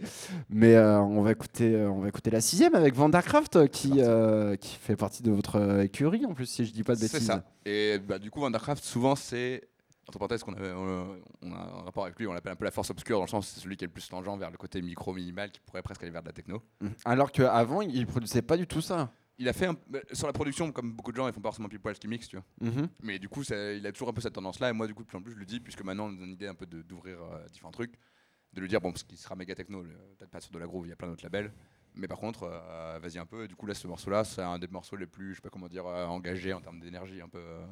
[0.50, 3.92] Mais euh, on, va écouter, euh, on va écouter la sixième avec Vandercraft euh, qui,
[3.98, 7.00] euh, qui fait partie de votre euh, écurie en plus, si je dis pas de
[7.00, 7.26] C'est bêtises.
[7.26, 7.42] ça.
[7.64, 9.62] Et bah, du coup, Vandercraft, souvent, c'est.
[10.06, 12.64] Entre parenthèses, qu'on avait, on, on a un rapport avec lui, on l'appelle un peu
[12.66, 14.56] la force obscure, dans le sens c'est celui qui est le plus tangent vers le
[14.58, 16.62] côté micro-minimal, qui pourrait presque aller vers de la techno.
[16.80, 16.92] Mhm.
[17.06, 19.10] Alors qu'avant, il produisait pas du tout ça.
[19.38, 21.48] Il a fait un- bah, sur la production, comme beaucoup de gens, ils font pas
[21.48, 22.44] forcément pile poil ce qu'ils mixent, tu vois.
[22.60, 22.88] Mhm.
[23.02, 24.70] Mais du coup, ça- il a toujours un peu cette tendance-là.
[24.70, 26.24] Et moi, du coup, de plus en plus, je le dis, puisque maintenant, on a
[26.24, 27.94] une idée un peu d'ouvrir euh, différents trucs,
[28.52, 30.86] de lui dire, bon, parce qu'il sera méga techno, peut-être pas sur de la groove,
[30.86, 31.52] il y a plein d'autres labels.
[31.96, 33.46] Mais par contre, euh, vas-y un peu.
[33.46, 35.68] Du coup, là, ce morceau-là, c'est un des morceaux les plus, je sais pas comment
[35.68, 37.38] dire, euh, engagés en termes d'énergie, un peu.
[37.38, 37.64] euh,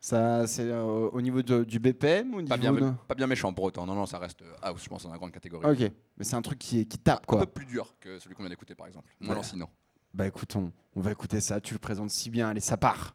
[0.00, 3.14] Ça, c'est euh, au niveau de- du BPM ou au pas, bien, niveau de- pas
[3.14, 3.86] bien méchant pour autant.
[3.86, 5.64] Non, non, ça reste euh, house, je pense, dans la grande catégorie.
[5.70, 7.40] Ok, mais c'est un truc qui, qui tape Un quoi.
[7.40, 9.08] peu plus dur que celui qu'on vient d'écouter, par exemple.
[9.20, 9.36] Moins Ouais.
[9.36, 9.70] lancinant.
[10.12, 11.60] Bah écoute, on, on va écouter ça.
[11.60, 12.48] Tu le présentes si bien.
[12.48, 13.14] Allez, ça part.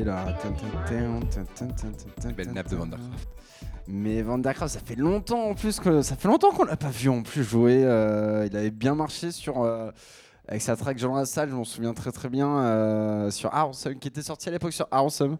[0.00, 0.34] Là.
[2.36, 3.28] Belle nappe de Vandercraft.
[3.88, 7.08] Mais Vandercraft, ça fait longtemps en plus que ça fait longtemps qu'on l'a pas vu
[7.08, 7.82] en plus jouer.
[7.84, 9.90] Euh, il avait bien marché sur euh,
[10.46, 13.98] avec sa track Jean la salle, je m'en souviens très très bien euh, sur Awesome
[13.98, 15.36] qui était sorti à l'époque sur Awesome.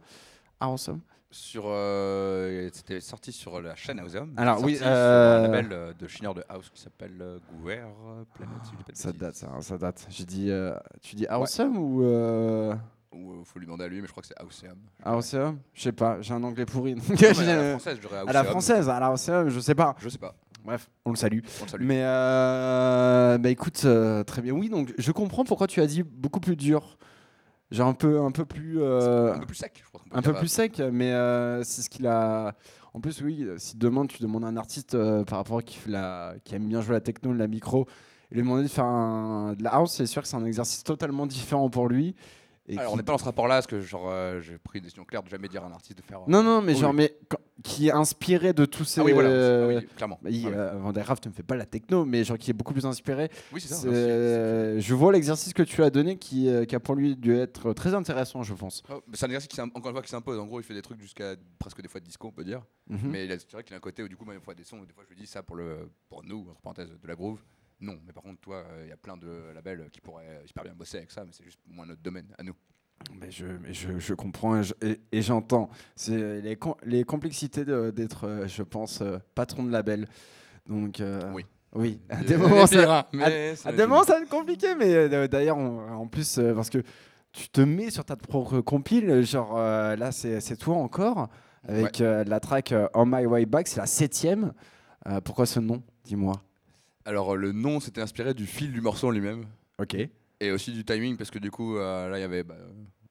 [0.61, 1.01] Awesome.
[1.31, 1.63] Sur,
[2.75, 4.35] c'était sorti sur la chaîne Awesome.
[4.37, 7.81] Alors oui, sur un label de chineur de house qui s'appelle Gouer
[8.35, 8.59] Planet.
[8.93, 10.07] ça date, ça, ça date.
[10.11, 10.51] J'ai dit,
[11.01, 12.03] tu dis Awesome ou
[13.13, 14.79] ou euh, faut lui demander à lui, mais je crois que c'est Auseum.
[15.05, 16.93] Auseum Je sais pas, j'ai un anglais pourri.
[17.11, 17.35] à la
[17.71, 19.97] française, je À la française, à la je sais pas.
[19.99, 20.35] Je sais pas.
[20.65, 21.41] Bref, on le salue.
[21.61, 21.85] On le salue.
[21.85, 24.53] Mais euh, bah écoute, euh, très bien.
[24.53, 26.99] Oui, donc je comprends pourquoi tu as dit beaucoup plus dur.
[27.71, 28.83] Genre un peu, un peu plus.
[28.83, 30.03] Un peu plus sec, je crois.
[30.13, 31.11] Un peu plus sec, mais
[31.65, 32.55] c'est ce qu'il a.
[32.95, 36.35] En plus, oui, si demain tu demandes à un artiste par rapport à qui, la...
[36.45, 37.89] qui aime bien jouer la techno, la micro,
[38.31, 41.27] et lui demander de faire de la house, c'est sûr que c'est un exercice totalement
[41.27, 42.15] différent pour lui.
[42.69, 45.05] Alors, on n'est pas dans ce rapport-là, parce que genre, euh, j'ai pris une décision
[45.05, 46.21] claire de jamais dire à un artiste de faire.
[46.21, 47.17] Euh, non, non, mais genre, mais
[47.65, 49.01] qui est inspiré de tous ces.
[49.01, 50.19] Ah oui, voilà, ah oui, clairement.
[50.23, 52.87] Bah, il, euh, ne me fait pas la techno, mais genre qui est beaucoup plus
[52.87, 53.31] inspiré.
[53.53, 53.89] Oui, c'est ça.
[53.89, 57.95] je vois l'exercice que tu as donné qui, qui, a pour lui dû être très
[57.95, 58.83] intéressant, je pense.
[58.91, 60.39] Oh, c'est un exercice qui, encore une fois, qui s'impose.
[60.39, 62.63] En gros, il fait des trucs jusqu'à presque des fois de disco, on peut dire.
[62.89, 63.11] Mhm.
[63.11, 64.93] Mais c'est vrai qu'il a un côté où, du coup, même fois des sons, des
[64.93, 67.41] fois, je lui dis ça pour, le, pour nous, entre parenthèses, de la groove.
[67.83, 70.73] Non, mais par contre, toi, il y a plein de labels qui pourraient super bien
[70.73, 72.55] bosser avec ça, mais c'est juste moins notre domaine à nous.
[73.21, 75.69] Mais je, je, je, comprends et j'entends.
[75.97, 80.07] C'est les, les, complexités d'être, euh, je pense, euh, patron de label.
[80.69, 81.45] Donc, euh, oui.
[81.75, 86.07] Oui, à des moments, ça, à, des moments, ça va être compliqué, mais d'ailleurs, en
[86.07, 86.83] plus, parce que
[87.33, 91.31] tu te mets sur ta propre compile, genre là, c'est toi encore,
[91.67, 94.53] avec la track On My Way Back, c'est la septième.
[95.25, 96.35] pourquoi ce nom Dis-moi?
[97.05, 99.47] Alors, le nom, c'était inspiré du fil du morceau lui-même.
[99.79, 99.97] Ok.
[100.43, 102.57] Et aussi du timing parce que du coup euh, là il y avait bah,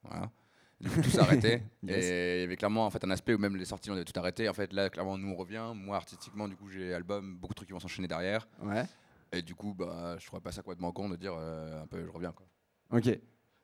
[0.02, 0.30] voilà.
[0.78, 1.62] Du coup, tout s'arrêtait.
[1.88, 4.04] Et il y avait clairement en fait un aspect où même les sorties on avait
[4.04, 4.50] tout arrêté.
[4.50, 5.72] En fait là clairement nous on revient.
[5.74, 8.46] Moi artistiquement du coup j'ai album beaucoup de trucs qui vont s'enchaîner derrière.
[8.62, 8.84] Ouais.
[9.32, 12.04] Et du coup bah je trouvais pas ça complètement con de dire euh, un peu
[12.04, 12.46] je reviens quoi.
[12.90, 13.18] Ok.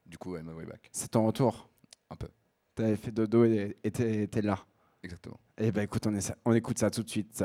[0.06, 0.88] Du coup ouais, my way back.
[0.90, 1.68] C'est ton retour.
[2.08, 2.28] Un peu.
[2.74, 4.64] T'avais fait dodo et t'es là.
[5.02, 5.38] Exactement.
[5.58, 7.44] Et eh bah écoute on, est, on écoute ça tout de suite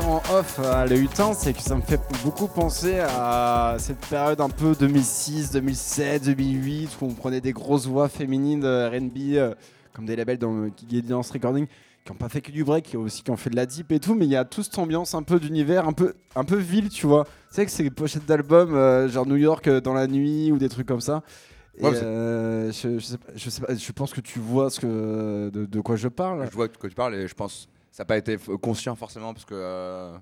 [0.00, 4.00] en off à le 8 ans, c'est que ça me fait beaucoup penser à cette
[4.06, 9.36] période un peu 2006, 2007, 2008 où on prenait des grosses voix féminines de RB
[9.36, 9.54] euh,
[9.92, 10.68] comme des labels dans
[11.04, 11.66] Dance Recording
[12.04, 13.92] qui n'ont pas fait que du break, qui aussi qui ont fait de la deep
[13.92, 16.44] et tout, mais il y a toute cette ambiance un peu d'univers, un peu, un
[16.44, 17.24] peu ville, tu vois.
[17.24, 20.50] Tu sais que c'est des pochettes d'albums euh, genre New York euh, dans la nuit
[20.50, 21.22] ou des trucs comme ça.
[21.80, 26.08] je, je, sais pas, je, pense que tu vois ce que, de, de quoi je
[26.08, 26.46] parle.
[26.50, 29.32] Je vois de quoi tu parles et je pense ça n'a pas été conscient forcément
[29.32, 30.18] parce que euh,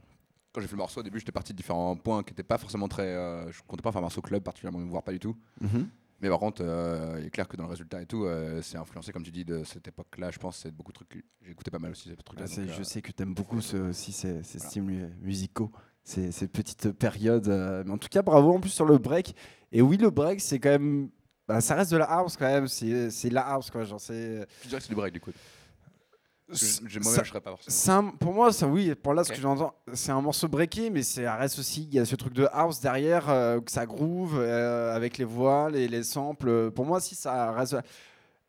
[0.52, 2.58] quand j'ai fait le morceau au début j'étais parti de différents points qui n'étaient pas
[2.58, 5.34] forcément très euh, je comptais pas faire un morceau club particulièrement voire pas du tout.
[5.62, 5.88] Mhm.
[6.20, 8.26] mais par contre euh, il est clair que dans le résultat et tout
[8.60, 11.24] c'est influencé comme tu dis de cette époque là je pense c'est beaucoup de trucs
[11.40, 13.62] j'ai écouté pas mal aussi ces trucs là ah, je sais que tu aimes beaucoup
[13.62, 15.72] ce, aussi ces, ces styles musicaux
[16.04, 17.48] ces, ces, petites périodes
[17.86, 19.34] mais en tout cas bravo en plus sur le break.
[19.70, 21.08] Et oui le break c'est quand même
[21.48, 24.46] bah, ça reste de la house quand même c'est la house quoi genre je dirais
[24.76, 25.32] que c'est du break du coup
[28.18, 31.36] pour moi, ça, oui, pour là, ce que j'entends, c'est un morceau breaké, mais ça
[31.36, 34.94] reste aussi, il y a ce truc de house derrière, euh, que ça groove euh,
[34.94, 36.70] avec les voiles et les samples.
[36.70, 37.76] Pour moi, si ça reste.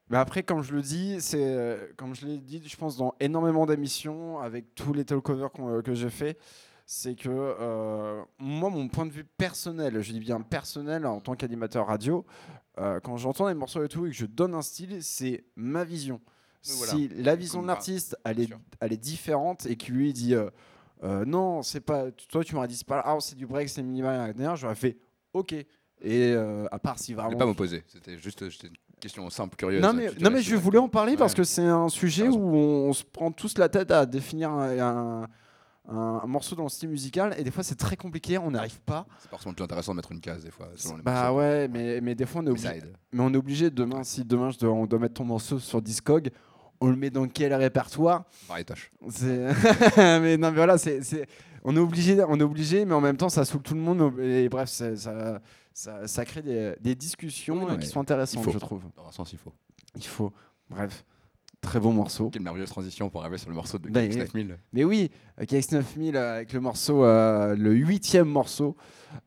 [0.10, 3.16] Mais après, comme je le dis, c'est euh, comme je l'ai dit, je pense dans
[3.20, 5.52] énormément d'émissions avec tous les talkovers
[5.84, 6.38] que j'ai fait,
[6.86, 7.30] c'est que
[8.40, 12.26] moi, mon point de vue personnel, je dis bien personnel en tant qu'animateur radio,
[12.76, 16.20] quand j'entends des morceaux et tout et que je donne un style, c'est ma vision
[16.64, 18.50] si la vision de l'artiste elle est,
[18.80, 20.50] elle est différente et qu'il lui dit euh,
[21.04, 23.84] euh, non c'est pas toi tu m'aurais dit c'est pas ah c'est du break c'est
[23.84, 24.98] minimal j'aurais fait
[25.34, 25.66] ok et
[26.06, 28.44] euh, à part si vraiment je vais pas m'opposer c'était juste
[29.00, 29.82] question simple, curieuse.
[29.82, 31.38] Non mais, tu te non mais je voulais en parler parce Ouais.
[31.40, 34.80] que c'est un sujet où on, on se prend tous la tête à définir un,
[34.80, 35.28] un-
[35.90, 38.80] un- un morceau dans le style musical et des fois c'est très compliqué, on n'arrive
[38.80, 39.06] pas.
[39.20, 40.70] C'est pas forcément plus intéressant de mettre une case des fois.
[40.78, 42.82] selon les Bah ouais, mais, mais des fois on est Mais obligé.
[43.12, 45.82] Mais on est obligé demain, si demain je dois, on doit mettre ton morceau sur
[45.82, 46.30] Discog,
[46.84, 48.92] on le met dans quel répertoire Pareil, tâche.
[49.98, 51.00] Mais non, mais voilà, c'est,
[51.64, 54.20] on est obligé, on est obligé, mais en même temps, ça saoule tout le monde.
[54.20, 54.96] Et bref, ça,
[55.74, 58.84] ça, ça crée des, des discussions euh, qui sont intéressantes, il je trouve.
[58.98, 59.54] Dans un sens, il faut.
[59.96, 60.34] Il faut.
[60.70, 61.06] Bref,
[61.62, 62.30] très bon morceau.
[62.30, 64.18] Quelle merveilleuse transition pour arriver sur le morceau de Bah, KX oui.
[64.18, 64.58] 9000.
[64.74, 65.10] Mais oui,
[65.40, 68.76] euh, KX9000 euh, avec le morceau, euh, le huitième morceau,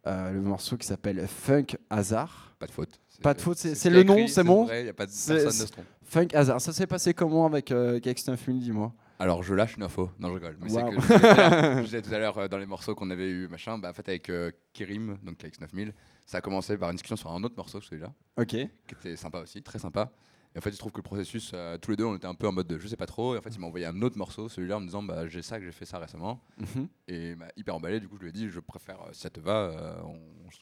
[0.06, 2.54] euh, le morceau qui s'appelle Funk Hazard.
[2.58, 3.00] Pas de faute.
[3.22, 5.50] Pas de faute, c'est- le nom, c'est bon vrai, y a pas de personne ne
[5.50, 5.86] se trompe.
[6.06, 6.60] Funk Hazard.
[6.60, 8.92] Ça s'est passé comment avec euh, KX9000, dis-moi?
[9.18, 10.10] Alors je lâche une info.
[10.18, 10.56] Non, je rigole.
[10.60, 13.48] Mais c'est que je disais tout à l'heure- euh, dans les morceaux qu'on avait eu,
[13.48, 15.94] machin, bah, en fait avec euh, Kirim, donc KX 9000,
[16.26, 18.48] ça a commencé par une discussion sur un autre morceau, celui-là, Ok.
[18.48, 20.10] qui était sympa aussi, très sympa.
[20.54, 22.26] Et en fait, il se trouve que le processus, euh, tous les deux, on était
[22.26, 23.34] un peu en mode de je sais pas trop.
[23.34, 25.42] Et en fait, il m'a envoyé un autre morceau, celui-là, en me disant bah, j'ai
[25.42, 26.40] ça, que j'ai fait ça récemment.
[26.58, 26.88] Mhm.
[27.08, 28.00] Et m'a hyper emballé.
[28.00, 30.18] Du coup, je lui ai dit je préfère, euh, si ça te va, on,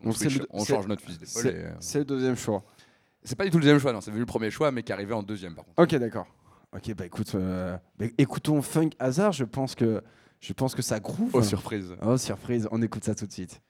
[0.09, 1.75] on switch, change notre fusil d'épaule.
[1.81, 2.65] C'est le deuxième choix.
[3.25, 5.15] C'est pas du tout le deuxième choix, non, c'est le premier choix, mais qui arrivé
[5.15, 5.83] en deuxième par contre.
[5.83, 6.27] Ok, d'accord.
[6.77, 9.33] Ok, bah écoute, euh, bah, écoutons Funk Hazard.
[9.33, 10.03] Je pense que,
[10.41, 11.31] je pense que ça groove.
[11.33, 11.95] Oh, surprise.
[12.03, 13.63] Oh, surprise, on écoute ça tout de suite.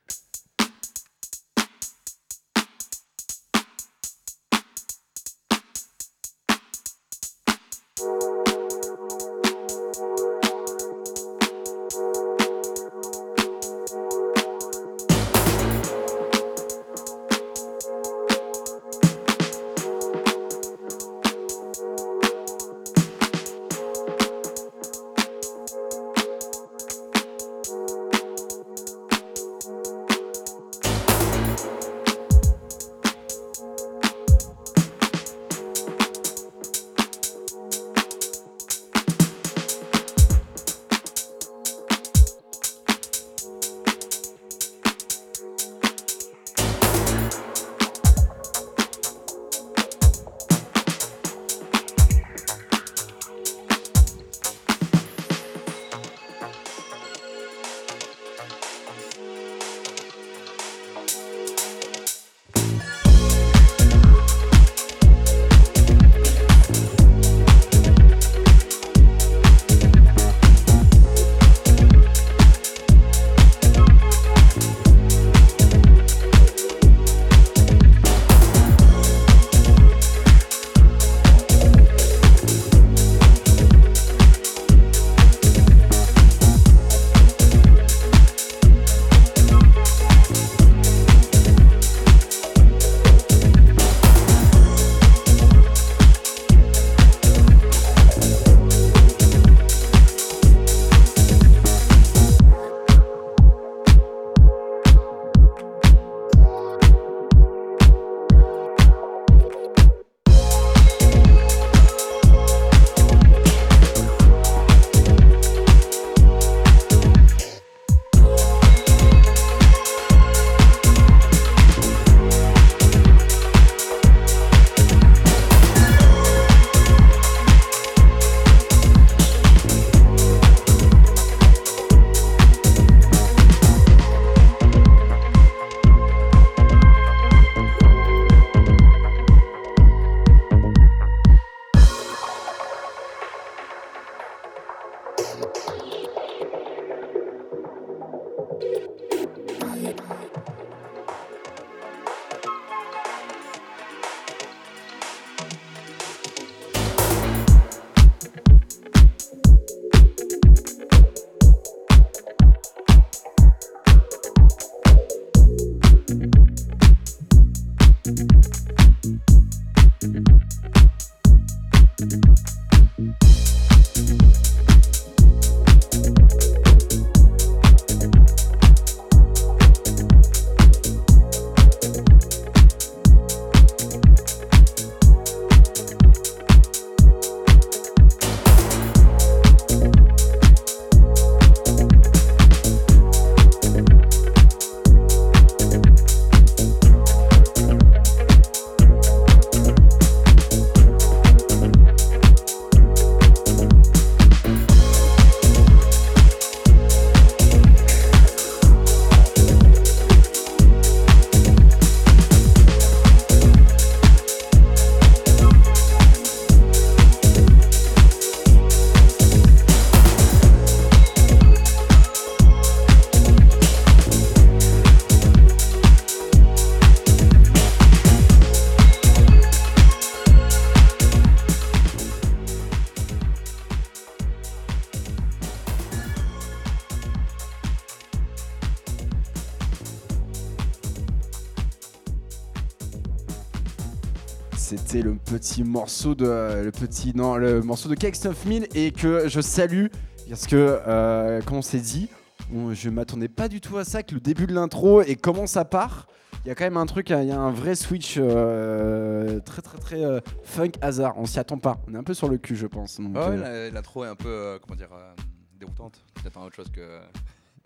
[245.84, 249.88] morceau de le petit non le morceau de KX 9000 et que je salue
[250.30, 250.56] parce que
[250.88, 252.08] euh, comme on s'est dit,
[252.54, 255.46] on- je m'attendais pas du tout à ça que le début de l'intro et comment
[255.46, 256.06] ça part.
[256.44, 259.60] Il y a quand même un truc, il y a un vrai switch euh, très
[259.60, 261.12] très très euh, funk hasard.
[261.18, 261.76] On s'y attend pas.
[261.86, 262.98] On est un peu sur le cul, je pense.
[262.98, 265.12] donc, euh, la- l'intro est un peu, euh, comment dire, euh,
[265.60, 266.02] déroutante.
[266.16, 266.80] Tu t'attends à autre chose que.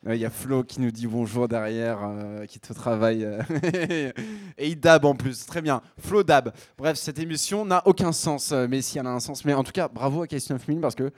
[0.06, 3.24] Il y a Flo qui nous dit bonjour derrière, euh, qui te travaille.
[3.24, 3.42] euh,
[4.56, 5.44] et il dab en plus.
[5.44, 5.82] Très bien.
[5.98, 6.52] Flo dab.
[6.78, 9.44] Bref, cette émission n'a aucun sens, euh, mais si elle a un sens.
[9.44, 11.10] Mais en tout cas, bravo à Case 9000 parce que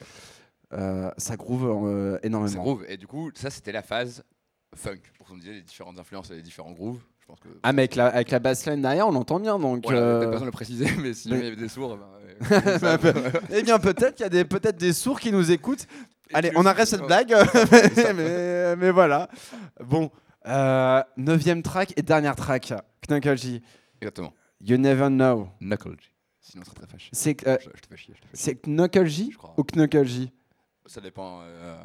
[0.72, 2.62] euh, ça groove euh, Ça énormément.
[2.62, 2.84] groove.
[2.88, 4.22] Et du coup, ça, c'était la phase
[4.74, 4.96] funk.
[5.18, 7.00] Pour qu'on disait les différentes influences et les différents grooves.
[7.20, 7.48] Je pense que.
[7.62, 9.58] Ah, mais avec la, avec la bassline derrière, on l'entend bien.
[9.58, 11.62] Donc, Voilà, euh, peut-être besoin de le préciser, mais si mais- jamais il y avait
[11.62, 11.96] des sourds.
[11.98, 12.06] ben,
[12.64, 13.14] euh, Bah, peut-
[13.52, 15.86] eh bien, peut-être qu'il y a des, peut-être des sourds qui nous écoutent.
[16.32, 17.34] Allez, on arrête cette blague.
[18.16, 19.28] mais, mais voilà.
[19.84, 20.10] Bon,
[20.46, 22.72] euh, neuvième track et dernière track.
[23.08, 23.62] Knuckle G.
[24.00, 24.32] Exactement.
[24.60, 25.48] You never know.
[25.60, 26.08] Knuckle G.
[26.40, 27.10] Sinon, c'est très fâché.
[27.12, 27.56] C'est euh,
[28.66, 29.54] Knuckle G Je crois.
[29.56, 30.32] ou Knuckle G?
[30.86, 31.40] Ça dépend.
[31.42, 31.76] euh,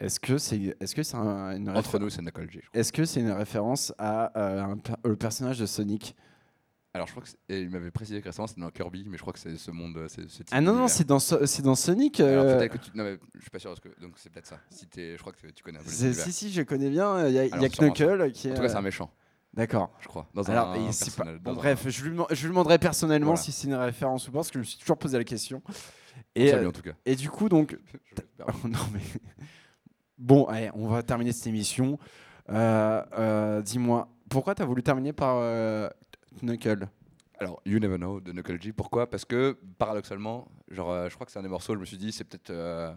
[0.00, 2.62] Est-ce que c'est est-ce que c'est un- une entre nous, c'est Knuckle G.
[2.72, 4.78] est-ce que c'est une référence à euh, un
[5.08, 6.14] le personnage de Sonic?
[6.96, 7.28] Alors, je crois que.
[7.28, 9.56] c'est- et il m'avait précisé que récemment, c'était dans Kirby, mais je crois que c'est
[9.56, 9.96] ce monde.
[10.08, 12.18] c'est ce type Ah non non, c'est dans So- c'est dans Sonic.
[12.20, 12.90] Alors, euh, peut-être que tu.
[12.96, 13.70] Non, mais je suis pas sûr.
[13.70, 13.88] Parce que...
[14.00, 14.58] Donc, c'est peut-être ça.
[14.70, 17.28] Si t'es- Je crois que tu connais un peu c'est- si si, je connais bien.
[17.28, 18.52] Il y a, il y a Alors, Knuckle qui est.
[18.52, 19.10] En tout cas, c'est un euh, méchant,
[19.54, 19.90] D'accord.
[20.00, 20.28] je crois.
[20.34, 23.40] Dans Alors, un c'est pas- un- bref, je lui, je lui demanderai personnellement Voilà.
[23.42, 25.62] si c'est une référence ou pas, parce que je me suis toujours posé la question.
[25.68, 25.72] On
[26.34, 26.92] Et, euh, en tout cas.
[27.04, 27.78] et du coup, donc,
[28.64, 29.00] non mais
[30.18, 31.98] bon, allez, on va terminer cette émission.
[32.48, 35.88] Euh, euh, Dis-moi, pourquoi tu as voulu terminer par euh,
[36.42, 36.88] Knuckle
[37.38, 38.72] Alors, You Never Know de Knuckle G.
[38.72, 39.08] Pourquoi?
[39.08, 41.74] Parce que paradoxalement, genre, euh, je crois que c'est un des morceaux.
[41.74, 42.94] Je me suis dit, c'est peut-être euh,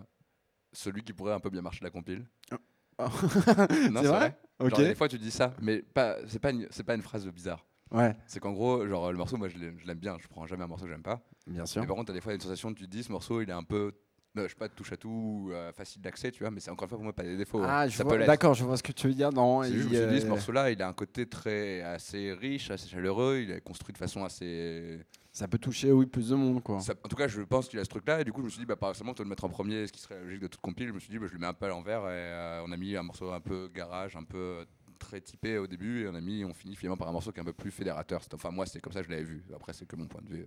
[0.74, 2.26] celui qui pourrait un peu bien marcher la compile.
[2.52, 2.56] Oh.
[3.92, 4.38] Non, C'est vrai?
[4.60, 7.26] Genre, des fois, tu dis ça, mais pas, c'est pas, une, c'est pas une phrase
[7.28, 7.66] bizarre.
[7.92, 10.18] Ouais, C'est qu'en gros, genre, le morceau, moi, je l'aime bien.
[10.20, 11.22] Je prends jamais un morceau que j'aime pas.
[11.48, 11.82] bien sûr.
[11.82, 13.54] Mais par contre, t'as des fois une sensation, tu te dis, ce morceau, il est
[13.54, 13.94] un peu,
[14.40, 16.52] euh, je sais pas, touche à tout, euh, facile d'accès, tu vois.
[16.52, 17.62] Mais c'est encore une fois pour moi pas des défauts.
[17.62, 17.68] hein.
[17.70, 19.32] Ah, je ça vois- d'accord, je vois ce que tu veux dire.
[19.32, 21.82] Non, C'est il, juste, je me suis dit, ce morceau-là, il a un côté très
[21.82, 23.40] assez riche, assez chaleureux.
[23.44, 25.00] Il est construit de façon assez.
[25.32, 26.80] ça peut toucher, oui, plus de monde, quoi.
[26.80, 28.22] Ça- en tout cas, je pense qu'il a ce truc-là.
[28.22, 29.86] Et du coup, je me suis dit, bah, par exemple, toi le mettre en premier,
[29.88, 30.88] ce qui serait la logique de toute compile.
[30.88, 32.02] Je me suis dit, bah, je le mets un peu à l'envers.
[32.02, 34.66] Et euh, on a mis un morceau un peu garage, un peu
[34.98, 36.04] très typé au début.
[36.04, 37.72] Et on a mis, on finit finalement par un morceau qui est un peu plus
[37.72, 38.22] fédérateur.
[38.34, 39.44] Enfin, moi, c'est comme ça que je l'avais vu.
[39.56, 40.46] Après, c'est que mon point de vue.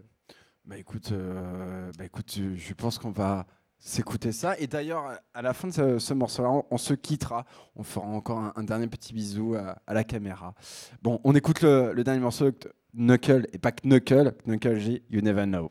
[0.65, 3.47] Bah écoute, euh, bah écoute, je pense qu'on va
[3.83, 4.57] s'écouter ça.
[4.59, 7.45] Et d'ailleurs, à la fin de ce, ce morceau-là, on, se quittera.
[7.77, 10.55] On fera encore un, dernier petit bisou à, la caméra.
[11.03, 12.51] Bon, on écoute le, dernier morceau,
[12.95, 15.71] Knuckle, et pas Knuckle, Knuckle G, You Never Know.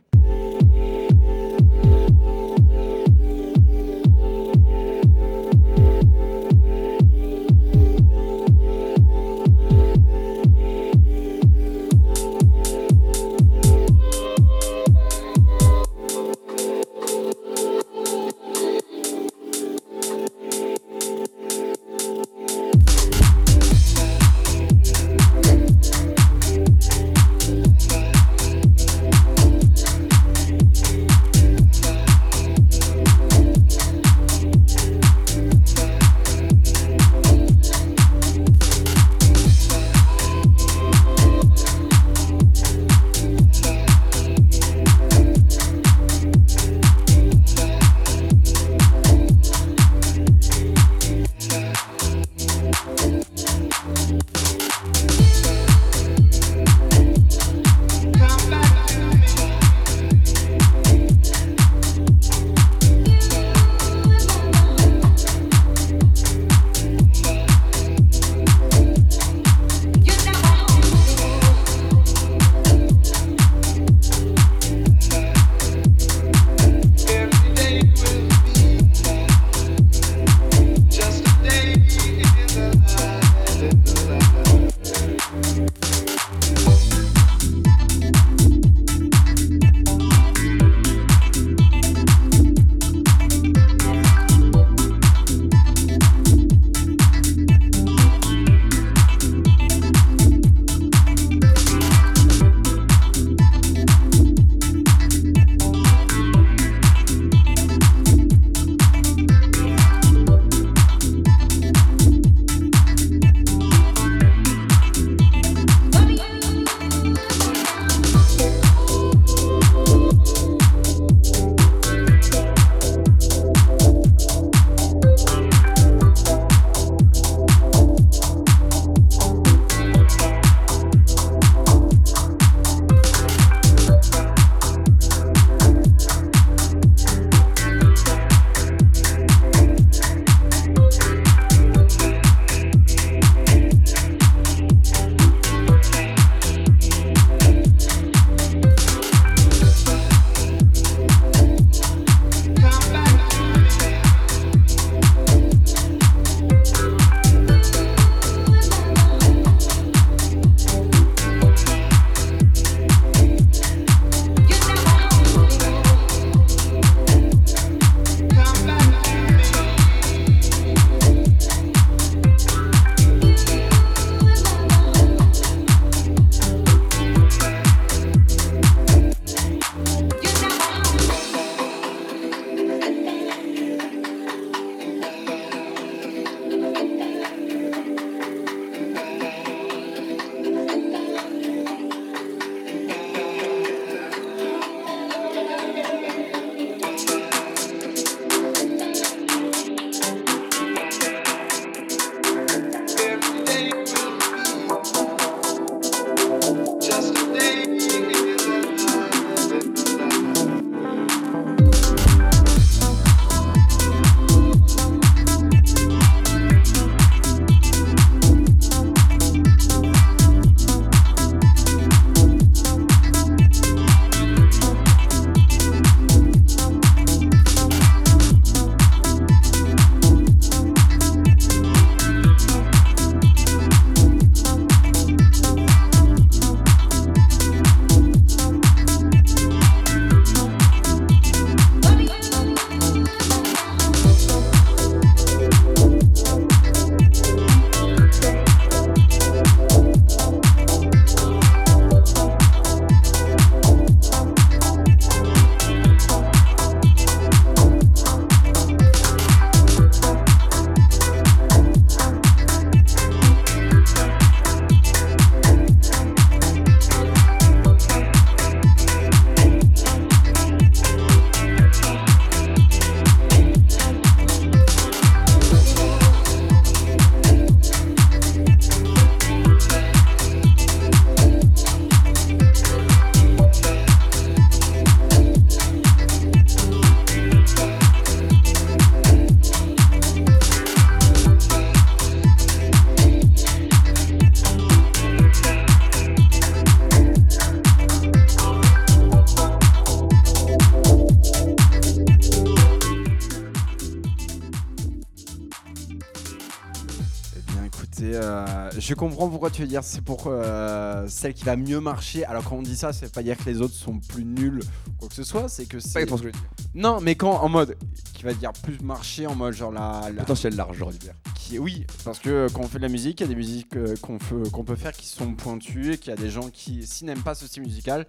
[308.91, 312.25] Je comprends pourquoi tu veux dire c'est pour euh, celle qui va mieux marcher.
[312.25, 314.91] Alors quand on dit ça, c'est pas dire que les autres sont plus nuls ou
[314.99, 315.87] quoi que ce soit, c'est que Pas c'est.
[316.01, 316.49] exactement ce que je veux dire.
[316.75, 317.77] Non, mais quand en mode
[318.13, 321.13] qui va dire plus marcher en mode genre la, la- Potentiel large, j'aurais dû dire.
[321.35, 323.77] qui oui, parce que quand on fait de la musique, il y a des musiques
[323.77, 326.49] euh, qu'on peut, qu'on peut faire qui sont pointues, et qu'il y a des gens
[326.51, 328.05] qui, s'ils n'aiment pas ce style musical,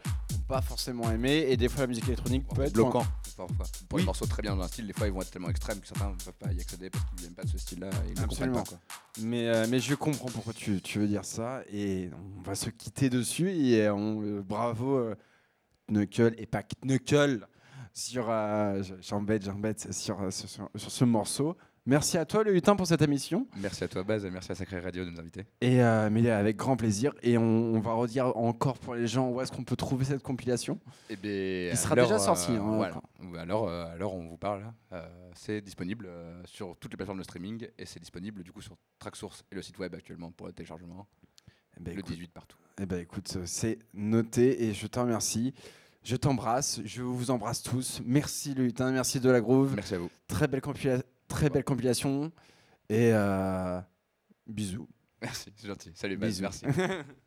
[0.52, 3.04] pas forcément aimer, et des fois la musique électronique peut être bloquant.
[3.36, 3.66] Parfois.
[3.88, 4.02] Pour Oui.
[4.02, 5.86] les morceaux très bien dans un style, des fois ils vont être tellement extrêmes que
[5.86, 8.26] certains ne peuvent pas y accéder parce qu'ils n'aiment pas ce style-là et ils ne
[8.26, 8.62] comprennent Absolument.
[8.62, 8.68] pas.
[8.68, 8.78] Quoi.
[9.22, 12.68] Mais, euh, mais je comprends pourquoi tu, tu veux dire ça et on va se
[12.68, 15.14] quitter dessus et on, euh, bravo euh,
[15.88, 17.46] Knuckle et pas Knuckle
[17.94, 21.56] sur euh, j'embête j'embête sur, sur, sur- sur ce morceau.
[21.84, 24.54] Merci à toi le lutin pour cette émission Merci à toi, Baz, et merci à
[24.54, 25.44] Sacré Radio de nous inviter.
[25.60, 27.42] et euh, mais avec grand plaisir et on,
[27.74, 30.78] on va redire encore pour les gens où est-ce qu'on peut trouver cette compilation.
[31.10, 32.94] Et bien, Il sera déjà sorti, hein, voilà.
[32.94, 33.02] d'accord.
[33.24, 34.62] Ou Alors, euh, alors, on vous parle.
[34.92, 38.60] euh, c'est disponible euh, sur toutes les plateformes de streaming et c'est disponible du coup
[38.62, 41.08] sur Tracksource et le site web actuellement pour le téléchargement.
[41.76, 42.58] Eh ben, le écoute, 18 partout.
[42.80, 45.52] eh ben, écoute, euh, c'est noté et je te remercie.
[46.04, 48.00] Je t'embrasse, je vous embrasse tous.
[48.04, 49.72] Merci le lutin, merci de la groove.
[49.74, 50.10] Merci à vous.
[50.28, 51.02] Très belle, compila-
[51.32, 52.30] très belle compilation.
[52.88, 53.80] Et euh,
[54.46, 54.88] bisous.
[55.20, 55.92] Merci, c'est gentil.
[55.94, 56.16] Salut.
[56.16, 56.42] Bisous.
[56.42, 56.66] Merci.